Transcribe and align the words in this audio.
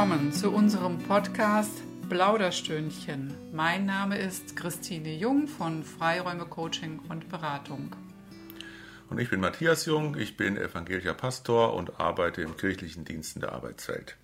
willkommen 0.00 0.32
zu 0.32 0.50
unserem 0.50 0.96
Podcast 0.96 1.82
Plauderstündchen. 2.08 3.34
Mein 3.52 3.84
Name 3.84 4.16
ist 4.16 4.56
Christine 4.56 5.14
Jung 5.14 5.46
von 5.46 5.84
Freiräume 5.84 6.46
Coaching 6.46 7.00
und 7.10 7.28
Beratung. 7.28 7.94
Und 9.10 9.18
ich 9.18 9.28
bin 9.28 9.40
Matthias 9.40 9.84
Jung, 9.84 10.16
ich 10.16 10.38
bin 10.38 10.56
evangelischer 10.56 11.12
Pastor 11.12 11.74
und 11.74 12.00
arbeite 12.00 12.40
im 12.40 12.56
kirchlichen 12.56 13.04
Dienst 13.04 13.36
in 13.36 13.42
der 13.42 13.52
Arbeitswelt. 13.52 14.16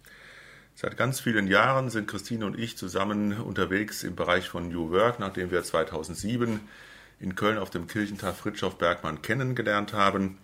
Seit 0.75 0.97
ganz 0.97 1.21
vielen 1.21 1.47
Jahren 1.47 1.91
sind 1.91 2.09
Christine 2.09 2.47
und 2.47 2.59
ich 2.59 2.79
zusammen 2.79 3.39
unterwegs 3.39 4.03
im 4.03 4.17
Bereich 4.17 4.49
von 4.49 4.71
New 4.71 4.91
Work, 4.93 5.21
nachdem 5.21 5.51
wir 5.51 5.63
2007 5.63 6.59
in 7.21 7.35
Köln 7.35 7.59
auf 7.59 7.69
dem 7.69 7.87
Kirchentag 7.87 8.35
Fritjof 8.35 8.79
Bergmann 8.79 9.21
kennengelernt 9.21 9.93
haben. 9.93 10.39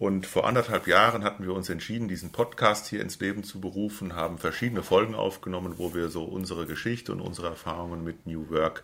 Und 0.00 0.26
vor 0.26 0.46
anderthalb 0.46 0.86
Jahren 0.86 1.24
hatten 1.24 1.44
wir 1.44 1.52
uns 1.52 1.68
entschieden, 1.68 2.08
diesen 2.08 2.32
Podcast 2.32 2.86
hier 2.86 3.02
ins 3.02 3.20
Leben 3.20 3.44
zu 3.44 3.60
berufen, 3.60 4.16
haben 4.16 4.38
verschiedene 4.38 4.82
Folgen 4.82 5.14
aufgenommen, 5.14 5.74
wo 5.76 5.92
wir 5.92 6.08
so 6.08 6.24
unsere 6.24 6.64
Geschichte 6.64 7.12
und 7.12 7.20
unsere 7.20 7.48
Erfahrungen 7.48 8.02
mit 8.02 8.26
New 8.26 8.48
Work 8.48 8.82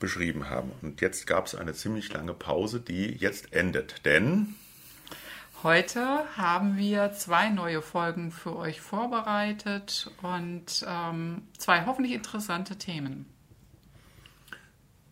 beschrieben 0.00 0.48
haben. 0.48 0.72
Und 0.80 1.02
jetzt 1.02 1.26
gab 1.26 1.44
es 1.44 1.54
eine 1.54 1.74
ziemlich 1.74 2.10
lange 2.14 2.32
Pause, 2.32 2.80
die 2.80 3.12
jetzt 3.12 3.52
endet. 3.52 4.06
Denn 4.06 4.54
Heute 5.62 6.24
haben 6.34 6.78
wir 6.78 7.12
zwei 7.12 7.50
neue 7.50 7.82
Folgen 7.82 8.30
für 8.30 8.56
euch 8.56 8.80
vorbereitet 8.80 10.10
und 10.22 10.82
ähm, 10.88 11.42
zwei 11.58 11.84
hoffentlich 11.84 12.14
interessante 12.14 12.76
Themen. 12.76 13.26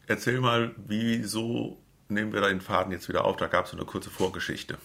Erzähl 0.06 0.41
mal, 0.41 0.75
wieso 0.78 1.77
nehmen 2.08 2.33
wir 2.33 2.41
da 2.41 2.48
den 2.48 2.62
Faden 2.62 2.91
jetzt 2.91 3.11
wieder 3.11 3.27
auf? 3.27 3.36
Da 3.36 3.48
gab 3.48 3.67
es 3.67 3.75
eine 3.75 3.84
kurze 3.84 4.08
Vorgeschichte. 4.08 4.78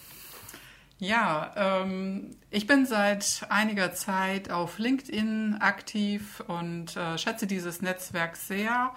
Ja, 1.00 1.54
ähm, 1.56 2.36
ich 2.50 2.66
bin 2.66 2.88
seit 2.88 3.46
einiger 3.50 3.94
Zeit 3.94 4.50
auf 4.50 4.80
LinkedIn 4.80 5.58
aktiv 5.60 6.44
und 6.48 6.98
äh, 6.98 7.18
schätze 7.20 7.46
dieses 7.46 7.84
Netzwerk 7.84 8.36
sehr. 8.36 8.94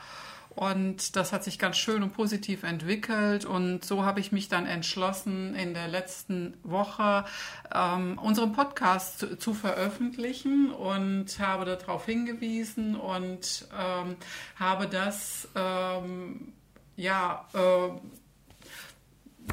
Und 0.49 1.15
das 1.15 1.33
hat 1.33 1.45
sich 1.45 1.59
ganz 1.59 1.77
schön 1.77 2.03
und 2.03 2.13
positiv 2.13 2.65
entwickelt. 2.65 3.45
Und 3.45 3.85
so 3.85 4.05
habe 4.05 4.19
ich 4.19 4.33
mich 4.33 4.49
dann 4.49 4.67
entschlossen, 4.67 5.55
in 5.55 5.75
der 5.75 5.89
letzten 5.89 6.55
Woche 6.63 7.25
ähm, 7.73 8.19
unseren 8.19 8.53
Podcast 8.53 9.21
zu, 9.21 9.39
zu, 9.39 9.55
veröffentlichen 9.55 10.73
und 10.73 11.39
habe 11.39 11.65
darauf 11.65 12.07
hingewiesen 12.07 12.97
und 12.97 13.69
ähm, 13.79 14.17
habe 14.57 14.89
das 14.89 15.49
ähm, 15.55 16.53
ja 16.97 17.47
äh, 17.55 17.91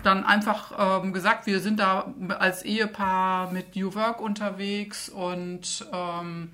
dann 0.04 0.24
einfach 0.24 1.04
ähm, 1.04 1.14
gesagt, 1.14 1.46
wir 1.46 1.60
sind 1.60 1.80
da 1.80 2.14
als 2.40 2.64
Ehepaar 2.64 3.52
mit 3.52 3.76
New 3.76 3.94
Work 3.96 4.22
unterwegs 4.22 5.10
und 5.10 5.86
ähm, 5.92 6.52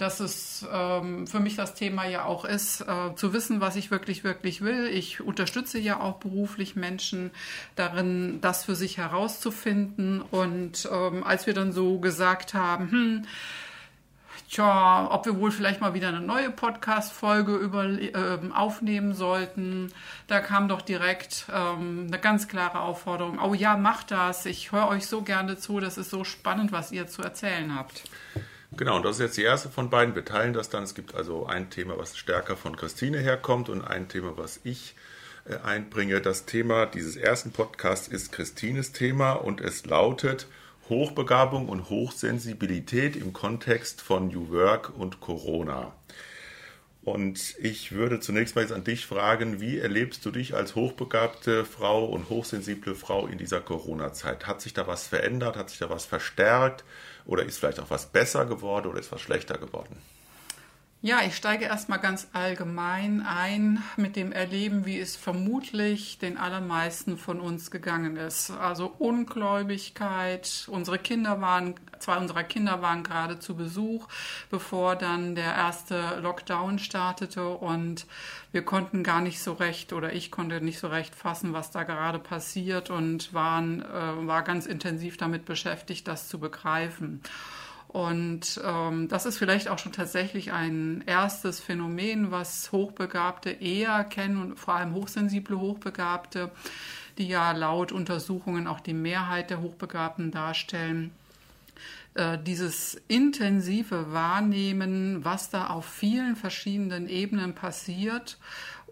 dass 0.00 0.20
es 0.20 0.66
ähm, 0.72 1.26
für 1.26 1.40
mich 1.40 1.56
das 1.56 1.74
Thema 1.74 2.06
ja 2.06 2.24
auch 2.24 2.46
ist, 2.46 2.80
äh, 2.80 3.14
zu 3.16 3.34
wissen, 3.34 3.60
was 3.60 3.76
ich 3.76 3.90
wirklich, 3.90 4.24
wirklich 4.24 4.62
will. 4.62 4.86
Ich 4.86 5.20
unterstütze 5.20 5.78
ja 5.78 6.00
auch 6.00 6.16
beruflich 6.16 6.74
Menschen 6.74 7.30
darin, 7.76 8.40
das 8.40 8.64
für 8.64 8.74
sich 8.74 8.96
herauszufinden. 8.96 10.22
Und 10.22 10.88
ähm, 10.90 11.22
als 11.22 11.46
wir 11.46 11.52
dann 11.52 11.72
so 11.72 11.98
gesagt 11.98 12.54
haben, 12.54 12.90
hm, 12.90 13.26
tja, 14.50 15.08
ob 15.10 15.26
wir 15.26 15.38
wohl 15.38 15.52
vielleicht 15.52 15.80
mal 15.80 15.94
wieder 15.94 16.08
eine 16.08 16.20
neue 16.20 16.50
Podcast-Folge 16.50 18.10
äh, 18.12 18.52
aufnehmen 18.52 19.14
sollten. 19.14 19.92
Da 20.26 20.40
kam 20.40 20.68
doch 20.68 20.82
direkt 20.82 21.46
ähm, 21.54 22.06
eine 22.08 22.18
ganz 22.18 22.48
klare 22.48 22.80
Aufforderung. 22.80 23.38
Oh 23.38 23.54
ja, 23.54 23.76
macht 23.76 24.10
das. 24.10 24.46
Ich 24.46 24.72
höre 24.72 24.88
euch 24.88 25.06
so 25.06 25.22
gerne 25.22 25.56
zu. 25.56 25.80
Das 25.80 25.96
ist 25.98 26.10
so 26.10 26.24
spannend, 26.24 26.72
was 26.72 26.92
ihr 26.92 27.06
zu 27.06 27.22
erzählen 27.22 27.74
habt. 27.74 28.02
Genau, 28.76 28.96
und 28.96 29.04
das 29.04 29.16
ist 29.16 29.22
jetzt 29.22 29.36
die 29.36 29.42
erste 29.42 29.68
von 29.68 29.90
beiden. 29.90 30.14
Wir 30.14 30.24
teilen 30.24 30.52
das 30.52 30.68
dann. 30.68 30.82
Es 30.82 30.94
gibt 30.94 31.14
also 31.14 31.46
ein 31.46 31.70
Thema, 31.70 31.96
was 31.98 32.16
stärker 32.16 32.56
von 32.56 32.76
Christine 32.76 33.18
herkommt 33.18 33.68
und 33.68 33.82
ein 33.82 34.08
Thema, 34.08 34.36
was 34.36 34.60
ich 34.64 34.94
äh, 35.44 35.56
einbringe. 35.64 36.20
Das 36.20 36.44
Thema 36.44 36.86
dieses 36.86 37.16
ersten 37.16 37.52
Podcasts 37.52 38.08
ist 38.08 38.32
Christines 38.32 38.92
Thema 38.92 39.32
und 39.32 39.60
es 39.60 39.86
lautet 39.86 40.46
Hochbegabung 40.90 41.68
und 41.68 41.88
Hochsensibilität 41.88 43.14
im 43.14 43.32
Kontext 43.32 44.02
von 44.02 44.26
New 44.26 44.50
Work 44.50 44.92
und 44.98 45.20
Corona. 45.20 45.94
Und 47.02 47.54
ich 47.60 47.92
würde 47.92 48.20
zunächst 48.20 48.56
mal 48.56 48.62
jetzt 48.62 48.72
an 48.72 48.84
dich 48.84 49.06
fragen, 49.06 49.60
wie 49.60 49.78
erlebst 49.78 50.26
du 50.26 50.32
dich 50.32 50.54
als 50.54 50.74
hochbegabte 50.74 51.64
Frau 51.64 52.04
und 52.04 52.28
hochsensible 52.28 52.94
Frau 52.94 53.26
in 53.28 53.38
dieser 53.38 53.60
Corona-Zeit? 53.60 54.46
Hat 54.48 54.60
sich 54.60 54.74
da 54.74 54.86
was 54.86 55.06
verändert? 55.06 55.56
Hat 55.56 55.70
sich 55.70 55.78
da 55.78 55.88
was 55.88 56.04
verstärkt? 56.04 56.84
Oder 57.24 57.44
ist 57.44 57.58
vielleicht 57.58 57.80
auch 57.80 57.90
was 57.90 58.06
besser 58.06 58.44
geworden 58.44 58.88
oder 58.88 58.98
ist 58.98 59.12
was 59.12 59.20
schlechter 59.20 59.58
geworden? 59.58 59.96
Ja, 61.02 61.22
ich 61.26 61.34
steige 61.34 61.64
erstmal 61.64 61.98
ganz 61.98 62.28
allgemein 62.34 63.22
ein 63.22 63.82
mit 63.96 64.16
dem 64.16 64.32
Erleben, 64.32 64.84
wie 64.84 65.00
es 65.00 65.16
vermutlich 65.16 66.18
den 66.18 66.36
allermeisten 66.36 67.16
von 67.16 67.40
uns 67.40 67.70
gegangen 67.70 68.18
ist. 68.18 68.50
Also 68.50 68.92
Ungläubigkeit. 68.98 70.66
Unsere 70.68 70.98
Kinder 70.98 71.40
waren, 71.40 71.74
zwei 72.00 72.18
unserer 72.18 72.44
Kinder 72.44 72.82
waren 72.82 73.02
gerade 73.02 73.38
zu 73.38 73.56
Besuch, 73.56 74.08
bevor 74.50 74.94
dann 74.94 75.34
der 75.34 75.54
erste 75.54 76.20
Lockdown 76.20 76.78
startete 76.78 77.48
und 77.48 78.06
wir 78.52 78.62
konnten 78.62 79.02
gar 79.02 79.22
nicht 79.22 79.42
so 79.42 79.54
recht 79.54 79.94
oder 79.94 80.12
ich 80.12 80.30
konnte 80.30 80.60
nicht 80.60 80.80
so 80.80 80.88
recht 80.88 81.14
fassen, 81.14 81.54
was 81.54 81.70
da 81.70 81.84
gerade 81.84 82.18
passiert 82.18 82.90
und 82.90 83.32
waren, 83.32 83.80
äh, 83.80 84.26
war 84.26 84.42
ganz 84.42 84.66
intensiv 84.66 85.16
damit 85.16 85.46
beschäftigt, 85.46 86.06
das 86.06 86.28
zu 86.28 86.38
begreifen. 86.38 87.22
Und 87.92 88.60
ähm, 88.64 89.08
das 89.08 89.26
ist 89.26 89.38
vielleicht 89.38 89.66
auch 89.66 89.78
schon 89.78 89.90
tatsächlich 89.90 90.52
ein 90.52 91.02
erstes 91.06 91.58
Phänomen, 91.58 92.30
was 92.30 92.70
Hochbegabte 92.70 93.50
eher 93.50 94.04
kennen 94.04 94.40
und 94.40 94.60
vor 94.60 94.74
allem 94.74 94.94
hochsensible 94.94 95.58
Hochbegabte, 95.58 96.52
die 97.18 97.26
ja 97.26 97.50
laut 97.50 97.90
Untersuchungen 97.90 98.68
auch 98.68 98.78
die 98.78 98.94
Mehrheit 98.94 99.50
der 99.50 99.60
Hochbegabten 99.60 100.30
darstellen 100.30 101.10
äh, 102.14 102.38
dieses 102.38 103.00
intensive 103.08 104.12
Wahrnehmen, 104.12 105.24
was 105.24 105.50
da 105.50 105.68
auf 105.68 105.84
vielen 105.84 106.36
verschiedenen 106.36 107.08
Ebenen 107.08 107.54
passiert 107.54 108.38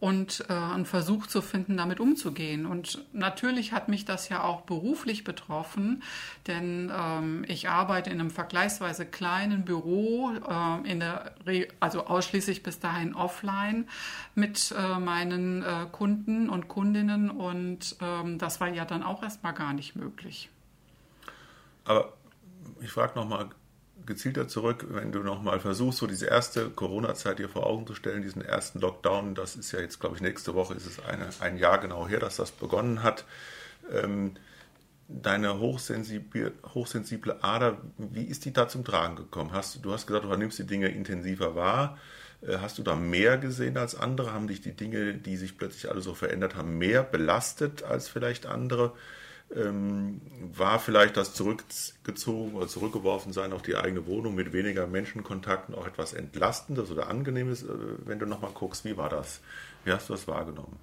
und 0.01 0.45
äh, 0.49 0.53
einen 0.53 0.87
Versuch 0.87 1.27
zu 1.27 1.43
finden, 1.43 1.77
damit 1.77 2.01
umzugehen. 2.01 2.67
Und 2.67 3.05
natürlich 3.13 3.73
hat 3.73 3.89
mich 3.89 4.05
das 4.05 4.29
ja 4.29 4.43
auch 4.43 4.63
beruflich 4.63 5.25
betroffen, 5.25 6.03
denn 6.47 6.93
ähm, 6.95 7.45
ich 7.49 7.69
arbeite 7.69 8.11
in 8.11 8.21
einem 8.21 8.31
vergleichsweise 8.31 9.07
kleinen 9.07 9.65
Büro, 9.65 10.31
äh, 10.33 10.91
in 10.91 11.01
der 11.01 11.35
also 11.81 12.07
ausschließlich 12.07 12.63
bis 12.63 12.81
dahin 12.81 13.15
offline 13.15 13.89
mit 14.35 14.75
äh, 14.77 14.99
meinen 14.99 15.63
äh, 15.63 15.87
Kunden 15.91 16.49
und 16.49 16.69
Kundinnen 16.69 17.31
und 17.31 17.97
ähm, 18.01 18.39
das 18.39 18.61
war 18.61 18.69
ja 18.69 18.85
dann 18.85 19.03
auch 19.03 19.23
erstmal 19.23 19.55
gar 19.55 19.73
nicht 19.73 19.97
möglich. 19.97 20.51
Aber 21.85 22.13
ich 22.81 22.91
frage 22.91 23.19
nochmal 23.19 23.49
gezielter 24.09 24.49
zurück, 24.49 24.87
wenn 24.91 25.13
du 25.13 25.21
nochmal 25.21 25.61
versuchst, 25.61 25.99
so 25.99 26.09
diese 26.09 26.27
erste 26.27 26.71
Corona-Zeit 26.71 27.39
dir 27.39 27.49
vor 27.49 27.67
Augen 27.67 27.87
zu 27.87 27.95
stellen, 27.95 28.23
diesen 28.23 28.43
ersten 28.43 28.81
Lockdown, 28.81 29.37
das 29.37 29.55
ist 29.55 29.71
ja 29.71 29.79
jetzt, 29.79 30.01
glaube 30.01 30.17
ich, 30.17 30.23
nächste 30.23 30.55
Woche 30.55 30.75
ist 30.75 30.87
es 30.87 30.99
eine, 31.05 31.29
ein 31.39 31.57
Jahr 31.57 31.79
genau 31.79 32.09
her, 32.09 32.19
dass 32.19 32.37
das 32.37 32.51
begonnen 32.51 33.05
hat. 33.05 33.25
Ähm, 33.93 34.33
deine 35.07 35.59
hochsensible, 35.59 36.53
hochsensible 36.75 37.43
Ader, 37.43 37.79
wie 37.97 38.25
ist 38.25 38.45
die 38.45 38.53
da 38.53 38.69
zum 38.69 38.85
Tragen 38.85 39.17
gekommen? 39.17 39.53
Hast, 39.53 39.85
du 39.85 39.93
hast 39.93 40.07
gesagt, 40.07 40.25
du 40.25 40.37
nimmst 40.37 40.59
die 40.59 40.67
Dinge 40.67 40.89
intensiver 40.89 41.55
wahr. 41.55 41.99
Äh, 42.43 42.59
hast 42.59 42.79
du 42.79 42.83
da 42.83 42.97
mehr 42.97 43.39
gesehen 43.39 43.77
als 43.77 43.95
andere? 43.95 44.33
Haben 44.33 44.49
dich 44.49 44.61
die 44.61 44.73
Dinge, 44.73 45.15
die 45.15 45.37
sich 45.37 45.57
plötzlich 45.57 45.91
alle 45.91 46.01
so 46.01 46.15
verändert 46.15 46.57
haben, 46.57 46.77
mehr 46.79 47.03
belastet 47.03 47.83
als 47.83 48.09
vielleicht 48.09 48.47
andere? 48.47 48.93
Ähm, 49.55 50.21
war 50.55 50.79
vielleicht 50.79 51.17
das 51.17 51.35
zurückgezogen 51.35 52.55
oder 52.55 52.69
zurückgeworfen 52.69 53.33
sein 53.33 53.53
auf 53.53 53.63
die 53.63 53.77
eigene 53.77 54.07
Wohnung 54.07 54.35
mit 54.35 54.53
weniger 54.53 54.87
Menschenkontakten 54.87 55.75
auch 55.75 55.87
etwas 55.87 56.13
Entlastendes 56.13 56.91
oder 56.91 57.09
Angenehmes, 57.09 57.63
äh, 57.63 57.69
wenn 58.05 58.19
du 58.19 58.27
nochmal 58.27 58.51
guckst, 58.53 58.85
wie 58.85 58.97
war 58.97 59.09
das? 59.09 59.41
Wie 59.85 59.93
hast 59.93 60.09
du 60.09 60.15
das 60.15 60.29
wahrgenommen? 60.29 60.79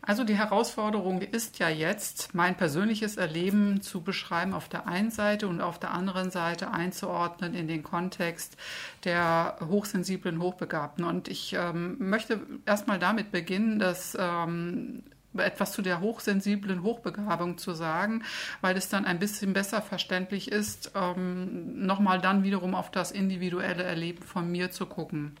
Also 0.00 0.24
die 0.24 0.38
Herausforderung 0.38 1.20
ist 1.20 1.58
ja 1.58 1.68
jetzt, 1.68 2.34
mein 2.34 2.56
persönliches 2.56 3.18
Erleben 3.18 3.82
zu 3.82 4.00
beschreiben 4.00 4.54
auf 4.54 4.68
der 4.68 4.86
einen 4.86 5.10
Seite 5.10 5.48
und 5.48 5.60
auf 5.60 5.78
der 5.78 5.90
anderen 5.90 6.30
Seite 6.30 6.70
einzuordnen 6.70 7.52
in 7.52 7.68
den 7.68 7.82
Kontext 7.82 8.56
der 9.04 9.58
hochsensiblen 9.68 10.40
Hochbegabten. 10.40 11.04
Und 11.04 11.28
ich 11.28 11.52
ähm, 11.52 11.96
möchte 11.98 12.40
erstmal 12.64 12.98
damit 12.98 13.32
beginnen, 13.32 13.78
dass 13.78 14.16
ähm, 14.18 15.02
etwas 15.44 15.72
zu 15.72 15.82
der 15.82 16.00
hochsensiblen 16.00 16.82
Hochbegabung 16.82 17.58
zu 17.58 17.72
sagen, 17.72 18.24
weil 18.60 18.76
es 18.76 18.88
dann 18.88 19.04
ein 19.04 19.18
bisschen 19.18 19.52
besser 19.52 19.82
verständlich 19.82 20.50
ist, 20.50 20.92
ähm, 20.94 21.86
nochmal 21.86 22.20
dann 22.20 22.42
wiederum 22.42 22.74
auf 22.74 22.90
das 22.90 23.10
individuelle 23.10 23.82
Erleben 23.82 24.22
von 24.22 24.50
mir 24.50 24.70
zu 24.70 24.86
gucken. 24.86 25.36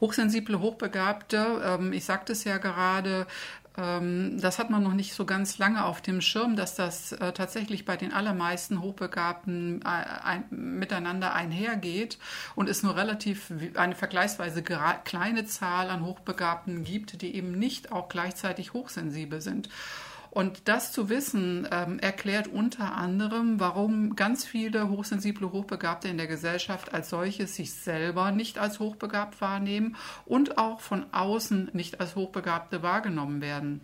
Hochsensible 0.00 0.60
Hochbegabte, 0.60 1.62
ähm, 1.64 1.92
ich 1.92 2.04
sagte 2.04 2.32
es 2.32 2.44
ja 2.44 2.58
gerade, 2.58 3.26
das 3.76 4.58
hat 4.58 4.70
man 4.70 4.82
noch 4.82 4.94
nicht 4.94 5.12
so 5.12 5.26
ganz 5.26 5.58
lange 5.58 5.84
auf 5.84 6.00
dem 6.00 6.22
Schirm, 6.22 6.56
dass 6.56 6.74
das 6.74 7.12
äh, 7.12 7.32
tatsächlich 7.32 7.84
bei 7.84 7.96
den 7.96 8.12
allermeisten 8.12 8.80
Hochbegabten 8.80 9.82
äh, 9.82 9.86
ein, 9.86 10.44
miteinander 10.50 11.34
einhergeht 11.34 12.18
und 12.54 12.70
es 12.70 12.82
nur 12.82 12.96
relativ 12.96 13.52
eine 13.74 13.94
vergleichsweise 13.94 14.62
kleine 14.62 15.44
Zahl 15.44 15.90
an 15.90 16.04
Hochbegabten 16.04 16.84
gibt, 16.84 17.20
die 17.20 17.34
eben 17.34 17.52
nicht 17.52 17.92
auch 17.92 18.08
gleichzeitig 18.08 18.72
hochsensibel 18.72 19.42
sind. 19.42 19.68
Und 20.36 20.68
das 20.68 20.92
zu 20.92 21.08
wissen, 21.08 21.66
ähm, 21.72 21.98
erklärt 21.98 22.46
unter 22.46 22.94
anderem, 22.94 23.58
warum 23.58 24.16
ganz 24.16 24.44
viele 24.44 24.90
hochsensible 24.90 25.50
Hochbegabte 25.50 26.08
in 26.08 26.18
der 26.18 26.26
Gesellschaft 26.26 26.92
als 26.92 27.08
solches 27.08 27.54
sich 27.54 27.72
selber 27.72 28.32
nicht 28.32 28.58
als 28.58 28.78
hochbegabt 28.78 29.40
wahrnehmen 29.40 29.96
und 30.26 30.58
auch 30.58 30.80
von 30.82 31.06
außen 31.10 31.70
nicht 31.72 32.00
als 32.00 32.16
Hochbegabte 32.16 32.82
wahrgenommen 32.82 33.40
werden. 33.40 33.80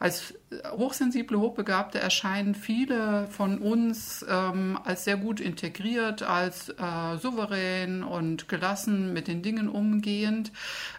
Als 0.00 0.34
hochsensible 0.70 1.38
Hochbegabte 1.38 1.98
erscheinen 1.98 2.54
viele 2.54 3.26
von 3.28 3.58
uns 3.58 4.24
ähm, 4.28 4.78
als 4.84 5.04
sehr 5.04 5.16
gut 5.16 5.40
integriert, 5.40 6.22
als 6.22 6.68
äh, 6.68 7.16
souverän 7.20 8.04
und 8.04 8.48
gelassen 8.48 9.12
mit 9.12 9.26
den 9.26 9.42
Dingen 9.42 9.68
umgehend. 9.68 10.52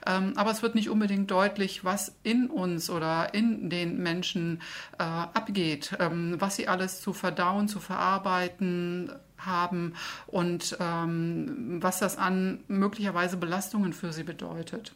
Ähm, 0.05 0.33
aber 0.35 0.51
es 0.51 0.61
wird 0.61 0.75
nicht 0.75 0.89
unbedingt 0.89 1.31
deutlich, 1.31 1.85
was 1.85 2.13
in 2.23 2.49
uns 2.49 2.89
oder 2.89 3.33
in 3.33 3.69
den 3.69 4.03
Menschen 4.03 4.61
äh, 4.97 5.03
abgeht, 5.03 5.95
ähm, 5.99 6.35
was 6.39 6.57
sie 6.57 6.67
alles 6.67 7.01
zu 7.01 7.13
verdauen, 7.13 7.69
zu 7.69 7.79
verarbeiten 7.79 9.13
haben 9.37 9.93
und 10.27 10.77
ähm, 10.81 11.79
was 11.81 11.99
das 11.99 12.17
an 12.17 12.65
möglicherweise 12.67 13.37
Belastungen 13.37 13.93
für 13.93 14.11
sie 14.11 14.23
bedeutet. 14.23 14.93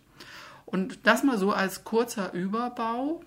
Und 0.65 1.05
das 1.05 1.23
mal 1.23 1.37
so 1.37 1.53
als 1.53 1.83
kurzer 1.83 2.33
Überbau 2.33 3.21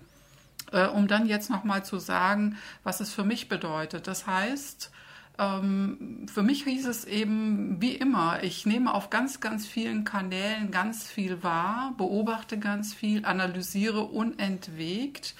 äh, 0.71 0.87
um 0.87 1.07
dann 1.07 1.27
jetzt 1.27 1.49
nochmal 1.49 1.83
zu 1.85 1.99
sagen, 1.99 2.57
was 2.83 2.99
es 2.99 3.13
für 3.13 3.23
mich 3.23 3.49
bedeutet. 3.49 4.07
Das 4.07 4.27
heißt, 4.27 4.91
ähm, 5.39 6.25
für 6.31 6.43
mich 6.43 6.63
hieß 6.63 6.87
es 6.87 7.05
eben 7.05 7.79
wie 7.79 7.95
immer, 7.95 8.43
ich 8.43 8.65
nehme 8.65 8.93
auf 8.93 9.09
ganz, 9.09 9.39
ganz 9.39 9.67
vielen 9.67 10.03
Kanälen 10.03 10.71
ganz 10.71 11.07
viel 11.07 11.43
wahr, 11.43 11.93
beobachte 11.97 12.57
ganz 12.57 12.93
viel, 12.93 13.25
analysiere 13.25 14.01
unentwegt 14.01 15.35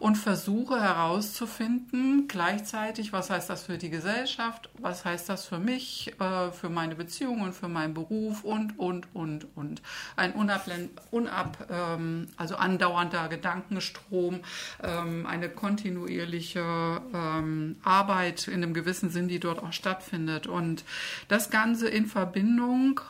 und 0.00 0.16
versuche 0.16 0.80
herauszufinden, 0.80 2.26
gleichzeitig, 2.26 3.12
was 3.12 3.28
heißt 3.28 3.50
das 3.50 3.64
für 3.64 3.76
die 3.76 3.90
Gesellschaft, 3.90 4.70
was 4.78 5.04
heißt 5.04 5.28
das 5.28 5.44
für 5.44 5.58
mich, 5.58 6.14
äh, 6.18 6.50
für 6.52 6.70
meine 6.70 6.96
Beziehungen, 6.96 7.52
für 7.52 7.68
meinen 7.68 7.92
Beruf 7.92 8.42
und, 8.42 8.78
und, 8.78 9.14
und, 9.14 9.46
und. 9.54 9.82
Ein 10.16 10.32
unab, 10.32 11.68
ähm, 11.70 12.28
also 12.38 12.56
andauernder 12.56 13.28
Gedankenstrom, 13.28 14.40
ähm, 14.82 15.26
eine 15.26 15.50
kontinuierliche 15.50 17.02
ähm, 17.12 17.76
Arbeit 17.84 18.48
in 18.48 18.62
einem 18.62 18.72
gewissen 18.72 19.10
Sinn, 19.10 19.28
die 19.28 19.38
dort 19.38 19.62
auch 19.62 19.74
stattfindet. 19.74 20.46
Und 20.46 20.82
das 21.28 21.50
Ganze 21.50 21.88
in 21.88 22.06
Verbindung 22.06 23.00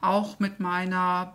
auch 0.00 0.40
mit 0.40 0.58
meiner 0.58 1.34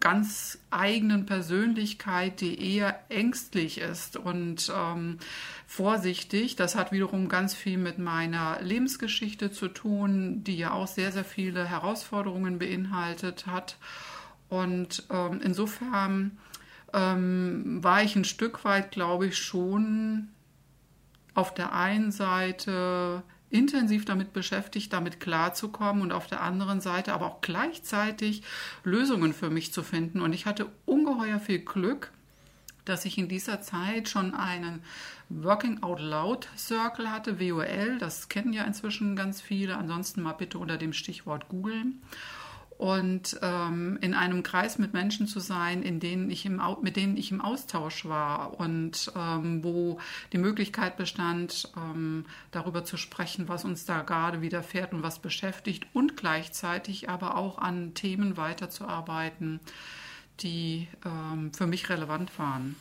ganz 0.00 0.58
eigenen 0.70 1.26
Persönlichkeit, 1.26 2.40
die 2.40 2.76
eher 2.76 3.00
ängstlich 3.08 3.78
ist 3.78 4.16
und 4.16 4.72
ähm, 4.74 5.18
vorsichtig. 5.66 6.54
Das 6.56 6.76
hat 6.76 6.92
wiederum 6.92 7.28
ganz 7.28 7.54
viel 7.54 7.78
mit 7.78 7.98
meiner 7.98 8.60
Lebensgeschichte 8.62 9.50
zu 9.50 9.68
tun, 9.68 10.44
die 10.44 10.56
ja 10.56 10.72
auch 10.72 10.86
sehr, 10.86 11.10
sehr 11.10 11.24
viele 11.24 11.64
Herausforderungen 11.64 12.58
beinhaltet 12.58 13.46
hat. 13.46 13.76
Und 14.48 15.04
ähm, 15.10 15.40
insofern 15.42 16.38
ähm, 16.92 17.82
war 17.82 18.02
ich 18.02 18.14
ein 18.14 18.24
Stück 18.24 18.64
weit, 18.64 18.92
glaube 18.92 19.26
ich, 19.26 19.38
schon 19.38 20.28
auf 21.34 21.54
der 21.54 21.72
einen 21.72 22.12
Seite 22.12 23.22
intensiv 23.50 24.04
damit 24.04 24.32
beschäftigt, 24.32 24.92
damit 24.92 25.20
klarzukommen 25.20 26.02
und 26.02 26.12
auf 26.12 26.26
der 26.26 26.42
anderen 26.42 26.80
Seite 26.80 27.12
aber 27.12 27.26
auch 27.26 27.40
gleichzeitig 27.40 28.42
Lösungen 28.84 29.32
für 29.32 29.50
mich 29.50 29.72
zu 29.72 29.82
finden. 29.82 30.20
Und 30.20 30.32
ich 30.32 30.46
hatte 30.46 30.66
ungeheuer 30.84 31.40
viel 31.40 31.60
Glück, 31.60 32.10
dass 32.84 33.04
ich 33.04 33.18
in 33.18 33.28
dieser 33.28 33.60
Zeit 33.60 34.08
schon 34.08 34.34
einen 34.34 34.82
Working 35.28 35.82
Out 35.82 36.00
Loud 36.00 36.48
Circle 36.56 37.10
hatte, 37.10 37.38
WOL, 37.38 37.98
das 37.98 38.28
kennen 38.28 38.52
ja 38.52 38.64
inzwischen 38.64 39.14
ganz 39.14 39.40
viele, 39.40 39.76
ansonsten 39.76 40.22
mal 40.22 40.32
bitte 40.32 40.58
unter 40.58 40.78
dem 40.78 40.92
Stichwort 40.92 41.48
googeln 41.48 42.00
und 42.78 43.36
ähm, 43.42 43.98
in 44.00 44.14
einem 44.14 44.44
Kreis 44.44 44.78
mit 44.78 44.92
Menschen 44.92 45.26
zu 45.26 45.40
sein, 45.40 45.82
in 45.82 45.98
denen 45.98 46.30
ich 46.30 46.46
im, 46.46 46.62
mit 46.80 46.94
denen 46.94 47.16
ich 47.16 47.32
im 47.32 47.40
Austausch 47.40 48.04
war 48.04 48.58
und 48.60 49.12
ähm, 49.16 49.64
wo 49.64 49.98
die 50.32 50.38
Möglichkeit 50.38 50.96
bestand, 50.96 51.72
ähm, 51.76 52.24
darüber 52.52 52.84
zu 52.84 52.96
sprechen, 52.96 53.48
was 53.48 53.64
uns 53.64 53.84
da 53.84 54.02
gerade 54.02 54.42
widerfährt 54.42 54.94
und 54.94 55.02
was 55.02 55.18
beschäftigt 55.18 55.88
und 55.92 56.16
gleichzeitig 56.16 57.10
aber 57.10 57.36
auch 57.36 57.58
an 57.58 57.94
Themen 57.94 58.36
weiterzuarbeiten, 58.36 59.58
die 60.38 60.86
ähm, 61.04 61.52
für 61.52 61.66
mich 61.66 61.88
relevant 61.88 62.38
waren. 62.38 62.76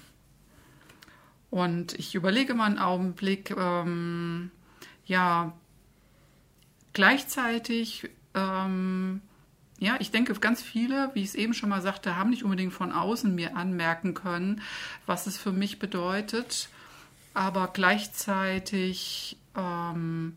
Und 1.49 1.97
ich 1.97 2.13
überlege 2.13 2.53
mal 2.53 2.65
einen 2.65 2.77
Augenblick, 2.77 3.49
ähm, 3.57 4.51
ja, 5.05 5.53
gleichzeitig 6.93 8.11
ähm, 8.35 9.21
ja, 9.79 9.95
ich 9.99 10.11
denke, 10.11 10.33
ganz 10.35 10.61
viele, 10.61 11.11
wie 11.13 11.21
ich 11.21 11.29
es 11.29 11.35
eben 11.35 11.53
schon 11.53 11.69
mal 11.69 11.81
sagte, 11.81 12.15
haben 12.15 12.31
nicht 12.31 12.43
unbedingt 12.43 12.73
von 12.73 12.91
außen 12.91 13.33
mir 13.33 13.55
anmerken 13.55 14.13
können, 14.13 14.61
was 15.05 15.27
es 15.27 15.37
für 15.37 15.51
mich 15.51 15.77
bedeutet. 15.77 16.69
Aber 17.33 17.67
gleichzeitig 17.67 19.37
ähm, 19.55 20.35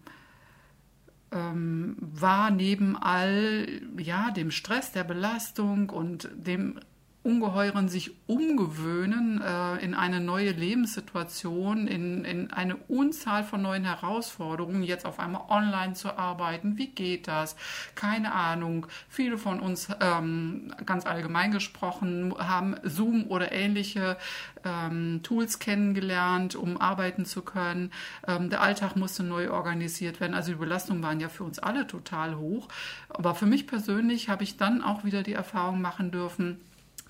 ähm, 1.32 1.96
war 2.00 2.50
neben 2.50 2.96
all 2.96 3.80
ja, 3.96 4.30
dem 4.30 4.50
Stress, 4.50 4.92
der 4.92 5.04
Belastung 5.04 5.88
und 5.88 6.28
dem 6.34 6.78
ungeheuren 7.22 7.88
sich 7.88 8.12
umgewöhnen 8.26 9.42
äh, 9.42 9.76
in 9.84 9.94
eine 9.94 10.20
neue 10.20 10.52
Lebenssituation, 10.52 11.86
in, 11.86 12.24
in 12.24 12.50
eine 12.50 12.76
Unzahl 12.76 13.44
von 13.44 13.60
neuen 13.60 13.84
Herausforderungen, 13.84 14.82
jetzt 14.82 15.04
auf 15.04 15.20
einmal 15.20 15.42
online 15.50 15.92
zu 15.92 16.16
arbeiten. 16.16 16.78
Wie 16.78 16.86
geht 16.86 17.28
das? 17.28 17.56
Keine 17.94 18.32
Ahnung. 18.32 18.86
Viele 19.10 19.36
von 19.36 19.60
uns, 19.60 19.88
ähm, 20.00 20.72
ganz 20.86 21.04
allgemein 21.04 21.52
gesprochen, 21.52 22.34
haben 22.38 22.76
Zoom 22.84 23.26
oder 23.26 23.52
ähnliche 23.52 24.16
ähm, 24.64 25.20
Tools 25.22 25.58
kennengelernt, 25.58 26.54
um 26.54 26.78
arbeiten 26.78 27.26
zu 27.26 27.42
können. 27.42 27.92
Ähm, 28.26 28.48
der 28.48 28.62
Alltag 28.62 28.96
musste 28.96 29.22
neu 29.24 29.50
organisiert 29.50 30.20
werden. 30.20 30.32
Also 30.32 30.52
die 30.52 30.58
Belastungen 30.58 31.02
waren 31.02 31.20
ja 31.20 31.28
für 31.28 31.44
uns 31.44 31.58
alle 31.58 31.86
total 31.86 32.38
hoch. 32.38 32.68
Aber 33.10 33.34
für 33.34 33.46
mich 33.46 33.66
persönlich 33.66 34.30
habe 34.30 34.42
ich 34.42 34.56
dann 34.56 34.82
auch 34.82 35.04
wieder 35.04 35.22
die 35.22 35.34
Erfahrung 35.34 35.82
machen 35.82 36.10
dürfen, 36.10 36.60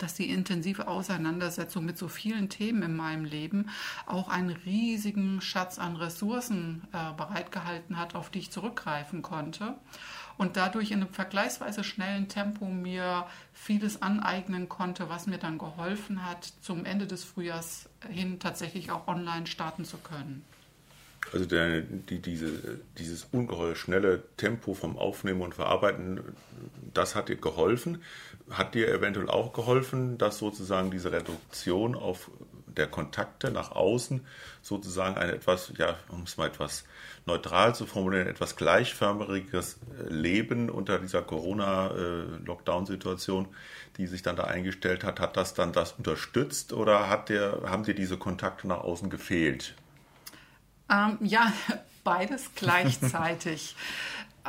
dass 0.02 0.14
die 0.14 0.30
intensive 0.30 0.88
Auseinandersetzung 0.88 1.84
mit 1.84 1.98
so 1.98 2.08
vielen 2.08 2.48
Themen 2.48 2.82
in 2.82 2.96
meinem 2.96 3.24
Leben 3.24 3.70
auch 4.06 4.28
einen 4.28 4.50
riesigen 4.50 5.40
Schatz 5.40 5.78
an 5.78 5.96
Ressourcen 5.96 6.82
äh, 6.92 7.12
bereitgehalten 7.16 7.98
hat, 7.98 8.14
auf 8.14 8.30
die 8.30 8.40
ich 8.40 8.50
zurückgreifen 8.50 9.22
konnte 9.22 9.76
und 10.40 10.56
dadurch 10.56 10.90
in 10.90 11.02
einem 11.02 11.12
vergleichsweise 11.12 11.84
schnellen 11.84 12.28
Tempo 12.28 12.64
mir 12.64 13.26
vieles 13.52 14.00
aneignen 14.00 14.70
konnte, 14.70 15.10
was 15.10 15.26
mir 15.26 15.36
dann 15.36 15.58
geholfen 15.58 16.24
hat, 16.24 16.54
zum 16.62 16.86
Ende 16.86 17.06
des 17.06 17.24
Frühjahrs 17.24 17.90
hin 18.08 18.38
tatsächlich 18.38 18.90
auch 18.90 19.06
online 19.06 19.46
starten 19.46 19.84
zu 19.84 19.98
können. 19.98 20.42
Also 21.34 21.44
der, 21.44 21.82
die, 21.82 22.20
diese, 22.20 22.80
dieses 22.96 23.28
ungeheuer 23.30 23.76
schnelle 23.76 24.22
Tempo 24.38 24.72
vom 24.72 24.96
Aufnehmen 24.96 25.42
und 25.42 25.54
Verarbeiten, 25.54 26.20
das 26.94 27.14
hat 27.14 27.28
dir 27.28 27.36
geholfen. 27.36 28.02
Hat 28.50 28.74
dir 28.74 28.88
eventuell 28.88 29.30
auch 29.30 29.52
geholfen, 29.52 30.18
dass 30.18 30.38
sozusagen 30.38 30.90
diese 30.90 31.12
Reduktion 31.12 31.94
auf 31.94 32.30
der 32.66 32.86
Kontakte 32.86 33.50
nach 33.50 33.72
außen 33.72 34.26
sozusagen 34.62 35.16
ein 35.16 35.30
etwas, 35.30 35.72
ja, 35.76 35.96
um 36.08 36.22
es 36.22 36.36
mal 36.36 36.46
etwas 36.48 36.84
neutral 37.26 37.74
zu 37.74 37.86
formulieren, 37.86 38.28
etwas 38.28 38.54
gleichförmiges 38.56 39.78
Leben 40.08 40.70
unter 40.70 40.98
dieser 40.98 41.22
Corona-Lockdown-Situation, 41.22 43.48
die 43.96 44.06
sich 44.06 44.22
dann 44.22 44.36
da 44.36 44.44
eingestellt 44.44 45.02
hat, 45.04 45.20
hat 45.20 45.36
das 45.36 45.52
dann 45.54 45.72
das 45.72 45.92
unterstützt 45.92 46.72
oder 46.72 47.08
hat 47.08 47.28
dir, 47.28 47.62
haben 47.66 47.84
dir 47.84 47.94
diese 47.94 48.16
Kontakte 48.16 48.66
nach 48.68 48.80
außen 48.80 49.10
gefehlt? 49.10 49.74
Ähm, 50.90 51.18
ja, 51.20 51.52
beides 52.04 52.50
gleichzeitig. 52.54 53.76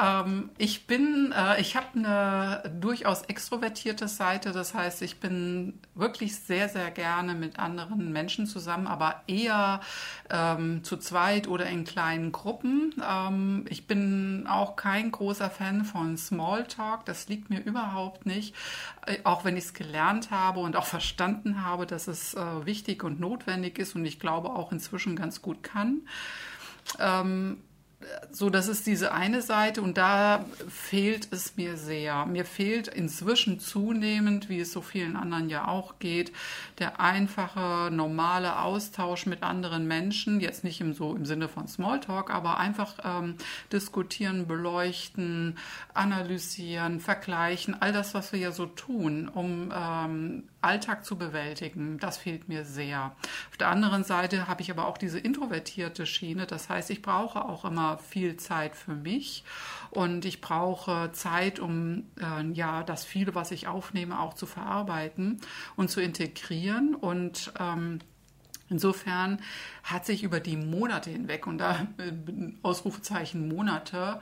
Ähm, 0.01 0.49
ich 0.57 0.87
bin, 0.87 1.33
äh, 1.35 1.61
ich 1.61 1.75
habe 1.75 1.87
eine 1.93 2.63
durchaus 2.79 3.21
extrovertierte 3.23 4.07
Seite. 4.07 4.51
Das 4.51 4.73
heißt, 4.73 5.01
ich 5.01 5.19
bin 5.19 5.79
wirklich 5.93 6.35
sehr, 6.35 6.69
sehr 6.69 6.89
gerne 6.91 7.35
mit 7.35 7.59
anderen 7.59 8.11
Menschen 8.11 8.47
zusammen, 8.47 8.87
aber 8.87 9.21
eher 9.27 9.81
ähm, 10.29 10.83
zu 10.83 10.97
zweit 10.97 11.47
oder 11.47 11.67
in 11.67 11.83
kleinen 11.83 12.31
Gruppen. 12.31 12.95
Ähm, 13.07 13.65
ich 13.69 13.85
bin 13.85 14.47
auch 14.47 14.75
kein 14.75 15.11
großer 15.11 15.49
Fan 15.49 15.85
von 15.85 16.17
Smalltalk. 16.17 17.05
Das 17.05 17.27
liegt 17.27 17.49
mir 17.49 17.59
überhaupt 17.59 18.25
nicht. 18.25 18.55
Äh, 19.05 19.17
auch 19.23 19.45
wenn 19.45 19.55
ich 19.55 19.65
es 19.65 19.73
gelernt 19.73 20.31
habe 20.31 20.61
und 20.61 20.75
auch 20.75 20.85
verstanden 20.85 21.63
habe, 21.63 21.85
dass 21.85 22.07
es 22.07 22.33
äh, 22.33 22.65
wichtig 22.65 23.03
und 23.03 23.19
notwendig 23.19 23.77
ist 23.77 23.95
und 23.95 24.05
ich 24.05 24.19
glaube 24.19 24.49
auch 24.49 24.71
inzwischen 24.71 25.15
ganz 25.15 25.41
gut 25.43 25.61
kann. 25.61 26.01
Ähm, 26.99 27.57
so, 28.31 28.49
das 28.49 28.67
ist 28.67 28.87
diese 28.87 29.11
eine 29.11 29.41
Seite 29.41 29.81
und 29.81 29.97
da 29.97 30.45
fehlt 30.69 31.27
es 31.31 31.57
mir 31.57 31.77
sehr. 31.77 32.25
Mir 32.25 32.45
fehlt 32.45 32.87
inzwischen 32.87 33.59
zunehmend, 33.59 34.49
wie 34.49 34.59
es 34.59 34.71
so 34.71 34.81
vielen 34.81 35.15
anderen 35.15 35.49
ja 35.49 35.67
auch 35.67 35.99
geht, 35.99 36.31
der 36.79 36.99
einfache, 36.99 37.89
normale 37.91 38.59
Austausch 38.59 39.25
mit 39.25 39.43
anderen 39.43 39.87
Menschen. 39.87 40.39
Jetzt 40.39 40.63
nicht 40.63 40.81
im, 40.81 40.93
so 40.93 41.15
im 41.15 41.25
Sinne 41.25 41.47
von 41.47 41.67
Smalltalk, 41.67 42.29
aber 42.29 42.57
einfach 42.57 42.95
ähm, 43.03 43.35
diskutieren, 43.71 44.47
beleuchten, 44.47 45.57
analysieren, 45.93 46.99
vergleichen, 46.99 47.81
all 47.81 47.91
das, 47.91 48.13
was 48.13 48.31
wir 48.31 48.39
ja 48.39 48.51
so 48.51 48.65
tun, 48.65 49.27
um 49.27 49.71
ähm, 49.75 50.43
Alltag 50.61 51.05
zu 51.05 51.17
bewältigen. 51.17 51.97
Das 51.97 52.17
fehlt 52.17 52.47
mir 52.47 52.65
sehr. 52.65 53.15
Auf 53.49 53.57
der 53.57 53.69
anderen 53.69 54.03
Seite 54.03 54.47
habe 54.47 54.61
ich 54.61 54.71
aber 54.71 54.87
auch 54.87 54.97
diese 54.97 55.19
introvertierte 55.19 56.05
Schiene. 56.05 56.45
Das 56.45 56.69
heißt, 56.69 56.89
ich 56.89 57.01
brauche 57.01 57.45
auch 57.45 57.65
immer 57.65 57.97
viel 57.97 58.37
Zeit 58.37 58.75
für 58.75 58.95
mich 58.95 59.43
und 59.89 60.25
ich 60.25 60.41
brauche 60.41 61.11
Zeit, 61.13 61.59
um 61.59 62.05
äh, 62.19 62.43
ja 62.53 62.83
das 62.83 63.05
viele, 63.05 63.35
was 63.35 63.51
ich 63.51 63.67
aufnehme, 63.67 64.19
auch 64.19 64.33
zu 64.33 64.45
verarbeiten 64.45 65.41
und 65.75 65.89
zu 65.89 66.01
integrieren 66.01 66.95
und 66.95 67.51
ähm, 67.59 67.99
Insofern 68.71 69.41
hat 69.83 70.05
sich 70.05 70.23
über 70.23 70.39
die 70.39 70.55
Monate 70.55 71.09
hinweg, 71.09 71.45
und 71.45 71.57
da 71.57 71.87
äh, 71.97 72.13
Ausrufezeichen 72.63 73.49
Monate, 73.49 74.21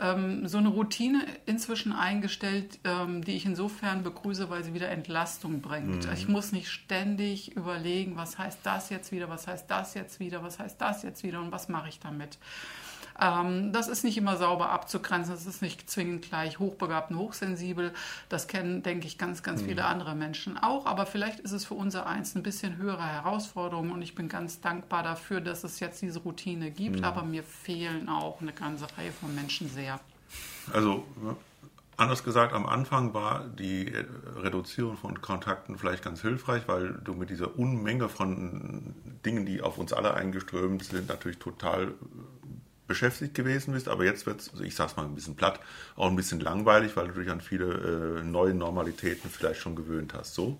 ähm, 0.00 0.46
so 0.48 0.58
eine 0.58 0.68
Routine 0.68 1.26
inzwischen 1.46 1.92
eingestellt, 1.92 2.78
ähm, 2.84 3.24
die 3.24 3.32
ich 3.32 3.44
insofern 3.44 4.02
begrüße, 4.02 4.48
weil 4.50 4.64
sie 4.64 4.74
wieder 4.74 4.88
Entlastung 4.88 5.60
bringt. 5.60 6.06
Mhm. 6.06 6.12
Ich 6.12 6.28
muss 6.28 6.52
nicht 6.52 6.70
ständig 6.70 7.56
überlegen, 7.56 8.16
was 8.16 8.38
heißt 8.38 8.60
das 8.62 8.90
jetzt 8.90 9.12
wieder, 9.12 9.28
was 9.28 9.46
heißt 9.46 9.70
das 9.70 9.94
jetzt 9.94 10.20
wieder, 10.20 10.42
was 10.42 10.58
heißt 10.58 10.80
das 10.80 11.02
jetzt 11.02 11.22
wieder 11.22 11.40
und 11.40 11.52
was 11.52 11.68
mache 11.68 11.88
ich 11.88 12.00
damit. 12.00 12.38
Ähm, 13.22 13.72
das 13.72 13.86
ist 13.86 14.02
nicht 14.02 14.18
immer 14.18 14.36
sauber 14.36 14.70
abzugrenzen, 14.70 15.32
das 15.32 15.46
ist 15.46 15.62
nicht 15.62 15.88
zwingend 15.88 16.22
gleich 16.22 16.58
hochbegabt 16.58 17.12
und 17.12 17.18
hochsensibel. 17.18 17.92
Das 18.28 18.48
kennen, 18.48 18.82
denke 18.82 19.06
ich, 19.06 19.16
ganz, 19.16 19.44
ganz 19.44 19.62
mhm. 19.62 19.66
viele 19.66 19.84
andere 19.84 20.16
Menschen 20.16 20.58
auch. 20.58 20.86
Aber 20.86 21.06
vielleicht 21.06 21.38
ist 21.38 21.52
es 21.52 21.64
für 21.64 21.74
unser 21.74 22.06
eins 22.06 22.34
ein 22.34 22.42
bisschen 22.42 22.76
höhere 22.78 23.06
Herausforderung 23.06 23.92
und 23.92 24.02
ich 24.02 24.16
bin 24.16 24.28
ganz 24.28 24.60
dankbar 24.60 25.04
dafür, 25.04 25.40
dass 25.40 25.62
es 25.62 25.78
jetzt 25.78 26.02
diese 26.02 26.18
Routine 26.18 26.72
gibt. 26.72 26.98
Mhm. 26.98 27.04
Aber 27.04 27.22
mir 27.22 27.44
fehlen 27.44 28.08
auch 28.08 28.40
eine 28.40 28.52
ganze 28.52 28.86
Reihe 28.98 29.12
von 29.12 29.32
Menschen 29.34 29.70
sehr. 29.70 30.00
Also 30.72 31.04
Anders 31.98 32.24
gesagt, 32.24 32.54
am 32.54 32.66
Anfang 32.66 33.12
war 33.12 33.46
die 33.46 33.92
Reduzierung 34.36 34.96
von 34.96 35.20
Kontakten 35.20 35.76
vielleicht 35.76 36.02
ganz 36.02 36.22
hilfreich, 36.22 36.62
weil 36.66 36.94
du 37.04 37.12
mit 37.12 37.28
dieser 37.28 37.58
Unmenge 37.58 38.08
von 38.08 38.94
Dingen, 39.26 39.44
die 39.44 39.60
auf 39.60 39.76
uns 39.76 39.92
alle 39.92 40.14
eingeströmt 40.14 40.82
sind, 40.82 41.08
natürlich 41.08 41.38
total 41.38 41.92
beschäftigt 42.86 43.34
gewesen 43.34 43.72
bist, 43.72 43.88
aber 43.88 44.04
jetzt 44.04 44.26
wird 44.26 44.40
es, 44.40 44.50
also 44.50 44.64
ich 44.64 44.74
sag's 44.74 44.96
mal 44.96 45.04
ein 45.04 45.14
bisschen 45.14 45.36
platt, 45.36 45.60
auch 45.96 46.08
ein 46.08 46.16
bisschen 46.16 46.40
langweilig, 46.40 46.96
weil 46.96 47.08
du 47.08 47.20
dich 47.20 47.30
an 47.30 47.40
viele 47.40 48.20
äh, 48.20 48.22
neue 48.22 48.54
Normalitäten 48.54 49.30
vielleicht 49.30 49.60
schon 49.60 49.76
gewöhnt 49.76 50.14
hast. 50.14 50.34
So? 50.34 50.58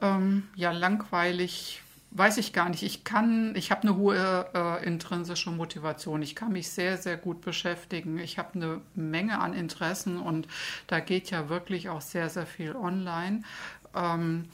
Ähm, 0.00 0.48
ja, 0.56 0.72
langweilig 0.72 1.82
weiß 2.12 2.38
ich 2.38 2.52
gar 2.52 2.68
nicht. 2.68 2.82
Ich 2.82 3.04
kann, 3.04 3.54
ich 3.54 3.70
habe 3.70 3.82
eine 3.82 3.96
hohe 3.96 4.46
äh, 4.52 4.84
intrinsische 4.84 5.50
Motivation. 5.50 6.22
Ich 6.22 6.34
kann 6.34 6.52
mich 6.52 6.68
sehr, 6.70 6.98
sehr 6.98 7.16
gut 7.16 7.40
beschäftigen. 7.40 8.18
Ich 8.18 8.38
habe 8.38 8.54
eine 8.54 8.80
Menge 8.94 9.38
an 9.38 9.54
Interessen 9.54 10.18
und 10.18 10.48
da 10.88 11.00
geht 11.00 11.30
ja 11.30 11.48
wirklich 11.48 11.88
auch 11.88 12.00
sehr, 12.00 12.28
sehr 12.28 12.46
viel 12.46 12.74
online. 12.74 13.42
Ähm, 13.94 14.46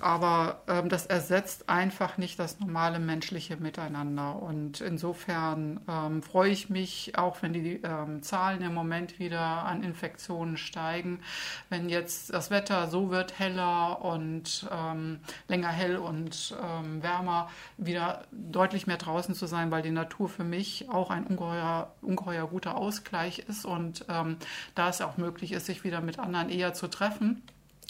aber 0.00 0.62
ähm, 0.68 0.88
das 0.88 1.06
ersetzt 1.06 1.68
einfach 1.68 2.18
nicht 2.18 2.38
das 2.38 2.60
normale 2.60 2.98
menschliche 2.98 3.56
Miteinander. 3.56 4.40
Und 4.42 4.80
insofern 4.80 5.80
ähm, 5.88 6.22
freue 6.22 6.50
ich 6.50 6.70
mich, 6.70 7.16
auch 7.16 7.42
wenn 7.42 7.52
die 7.52 7.80
ähm, 7.82 8.22
Zahlen 8.22 8.62
im 8.62 8.74
Moment 8.74 9.18
wieder 9.18 9.40
an 9.40 9.82
Infektionen 9.82 10.56
steigen, 10.56 11.20
wenn 11.68 11.88
jetzt 11.88 12.32
das 12.32 12.50
Wetter 12.50 12.88
so 12.88 13.10
wird 13.10 13.38
heller 13.38 14.04
und 14.04 14.68
ähm, 14.72 15.20
länger 15.48 15.68
hell 15.68 15.96
und 15.96 16.56
ähm, 16.62 17.02
wärmer, 17.02 17.50
wieder 17.76 18.24
deutlich 18.32 18.86
mehr 18.86 18.98
draußen 18.98 19.34
zu 19.34 19.46
sein, 19.46 19.70
weil 19.70 19.82
die 19.82 19.90
Natur 19.90 20.28
für 20.28 20.44
mich 20.44 20.88
auch 20.90 21.10
ein 21.10 21.26
ungeheuer, 21.26 21.92
ungeheuer 22.02 22.46
guter 22.48 22.76
Ausgleich 22.76 23.40
ist 23.40 23.64
und 23.64 24.04
ähm, 24.08 24.36
da 24.74 24.88
es 24.88 25.00
auch 25.00 25.16
möglich 25.16 25.52
ist, 25.52 25.66
sich 25.66 25.84
wieder 25.84 26.00
mit 26.00 26.18
anderen 26.18 26.48
eher 26.50 26.74
zu 26.74 26.88
treffen 26.88 27.42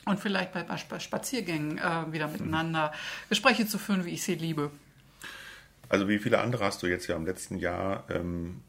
und 0.04 0.18
vielleicht 0.18 0.52
bei, 0.52 0.64
Spaziergängen 0.98 1.78
äh, 1.78 2.12
wieder 2.12 2.28
miteinander 2.28 2.92
Gespräche 3.28 3.66
zu 3.66 3.78
führen, 3.78 4.04
wie 4.04 4.10
ich 4.10 4.22
sie 4.22 4.34
liebe. 4.34 4.70
Also 5.88 6.08
wie 6.08 6.18
viele 6.18 6.40
andere 6.40 6.64
hast 6.64 6.82
du 6.82 6.86
jetzt 6.86 7.06
ja 7.06 7.16
im 7.16 7.26
letzten 7.26 7.56
Jahr, 7.58 8.04
ähm, 8.10 8.60